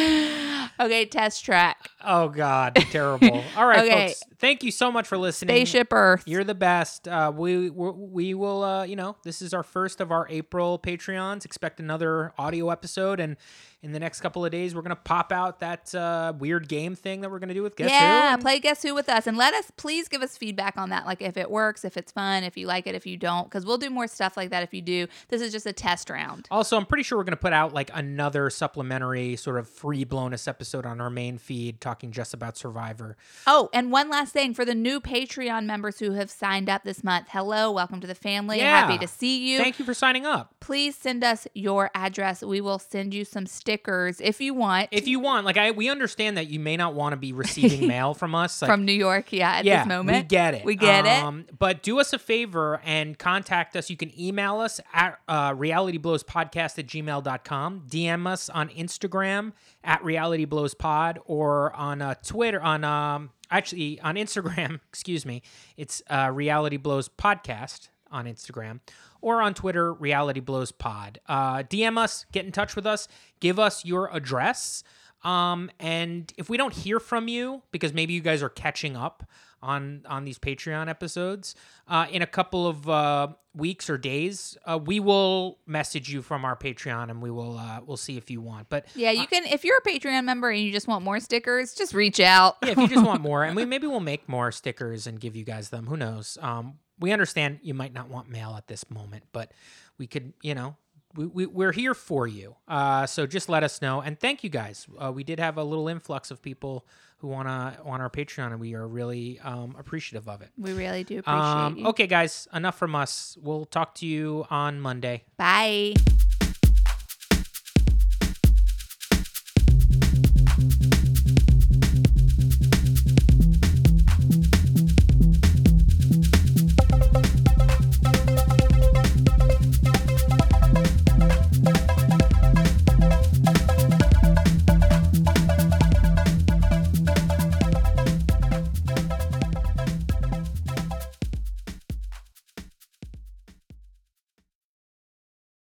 [0.79, 1.77] okay, test track.
[2.03, 3.43] Oh God, terrible.
[3.57, 4.07] All right, Okay.
[4.07, 4.23] folks.
[4.39, 5.55] Thank you so much for listening.
[5.55, 6.23] Spaceship Earth.
[6.25, 7.07] You're the best.
[7.07, 8.63] Uh, we we we will.
[8.63, 11.45] Uh, you know, this is our first of our April Patreons.
[11.45, 13.37] Expect another audio episode, and
[13.83, 17.21] in the next couple of days, we're gonna pop out that uh, weird game thing
[17.21, 18.05] that we're gonna do with Guess yeah, Who.
[18.31, 21.05] Yeah, play Guess Who with us and let us please give us feedback on that.
[21.05, 23.65] Like if it works, if it's fun, if you like it, if you don't, because
[23.65, 25.07] we'll do more stuff like that if you do.
[25.29, 26.47] This is just a test round.
[26.49, 30.03] Also, I'm pretty sure we're going to put out like another supplementary sort of free
[30.03, 33.17] bonus episode on our main feed talking just about Survivor.
[33.45, 37.03] Oh, and one last thing for the new Patreon members who have signed up this
[37.03, 37.27] month.
[37.29, 38.59] Hello, welcome to the family.
[38.59, 38.87] Yeah.
[38.87, 39.57] Happy to see you.
[39.57, 40.55] Thank you for signing up.
[40.61, 42.41] please send us your address.
[42.43, 44.87] We will send you some stickers if you want.
[44.91, 47.87] If you want, like I we understand that you may not want to be receiving
[47.95, 50.17] mail from us like, from New York, yeah, at yeah, this moment.
[50.17, 50.63] we get it.
[50.63, 53.89] We get um, But do us a favor and contact us.
[53.89, 57.83] You can email us at uh, realityblowspodcast at gmail.com.
[57.89, 59.51] DM us on Instagram
[59.83, 65.41] at realityblowspod or on uh, Twitter, on um, actually on Instagram, excuse me.
[65.75, 68.81] It's uh, Reality Blows Podcast on Instagram
[69.19, 71.19] or on Twitter, Reality Blows Pod.
[71.27, 73.07] Uh, DM us, get in touch with us,
[73.39, 74.83] give us your address.
[75.23, 79.23] Um, and if we don't hear from you, because maybe you guys are catching up
[79.61, 81.55] on on these Patreon episodes,
[81.87, 86.43] uh, in a couple of uh, weeks or days, uh, we will message you from
[86.43, 88.69] our Patreon, and we will uh, we'll see if you want.
[88.69, 89.45] But Yeah, you can.
[89.45, 92.57] If you're a Patreon member and you just want more stickers, just reach out.
[92.63, 95.35] yeah, if you just want more, and we maybe we'll make more stickers and give
[95.35, 95.85] you guys them.
[95.85, 96.39] Who knows?
[96.41, 99.51] Um, we understand you might not want mail at this moment, but
[99.97, 100.75] we could, you know,
[101.15, 102.55] we, we we're here for you.
[102.67, 104.87] Uh, so just let us know, and thank you guys.
[104.99, 106.85] Uh, we did have a little influx of people
[107.19, 110.49] who wanna on our Patreon, and we are really um, appreciative of it.
[110.57, 111.85] We really do appreciate Um, you.
[111.87, 113.37] okay, guys, enough from us.
[113.41, 115.23] We'll talk to you on Monday.
[115.37, 115.93] Bye.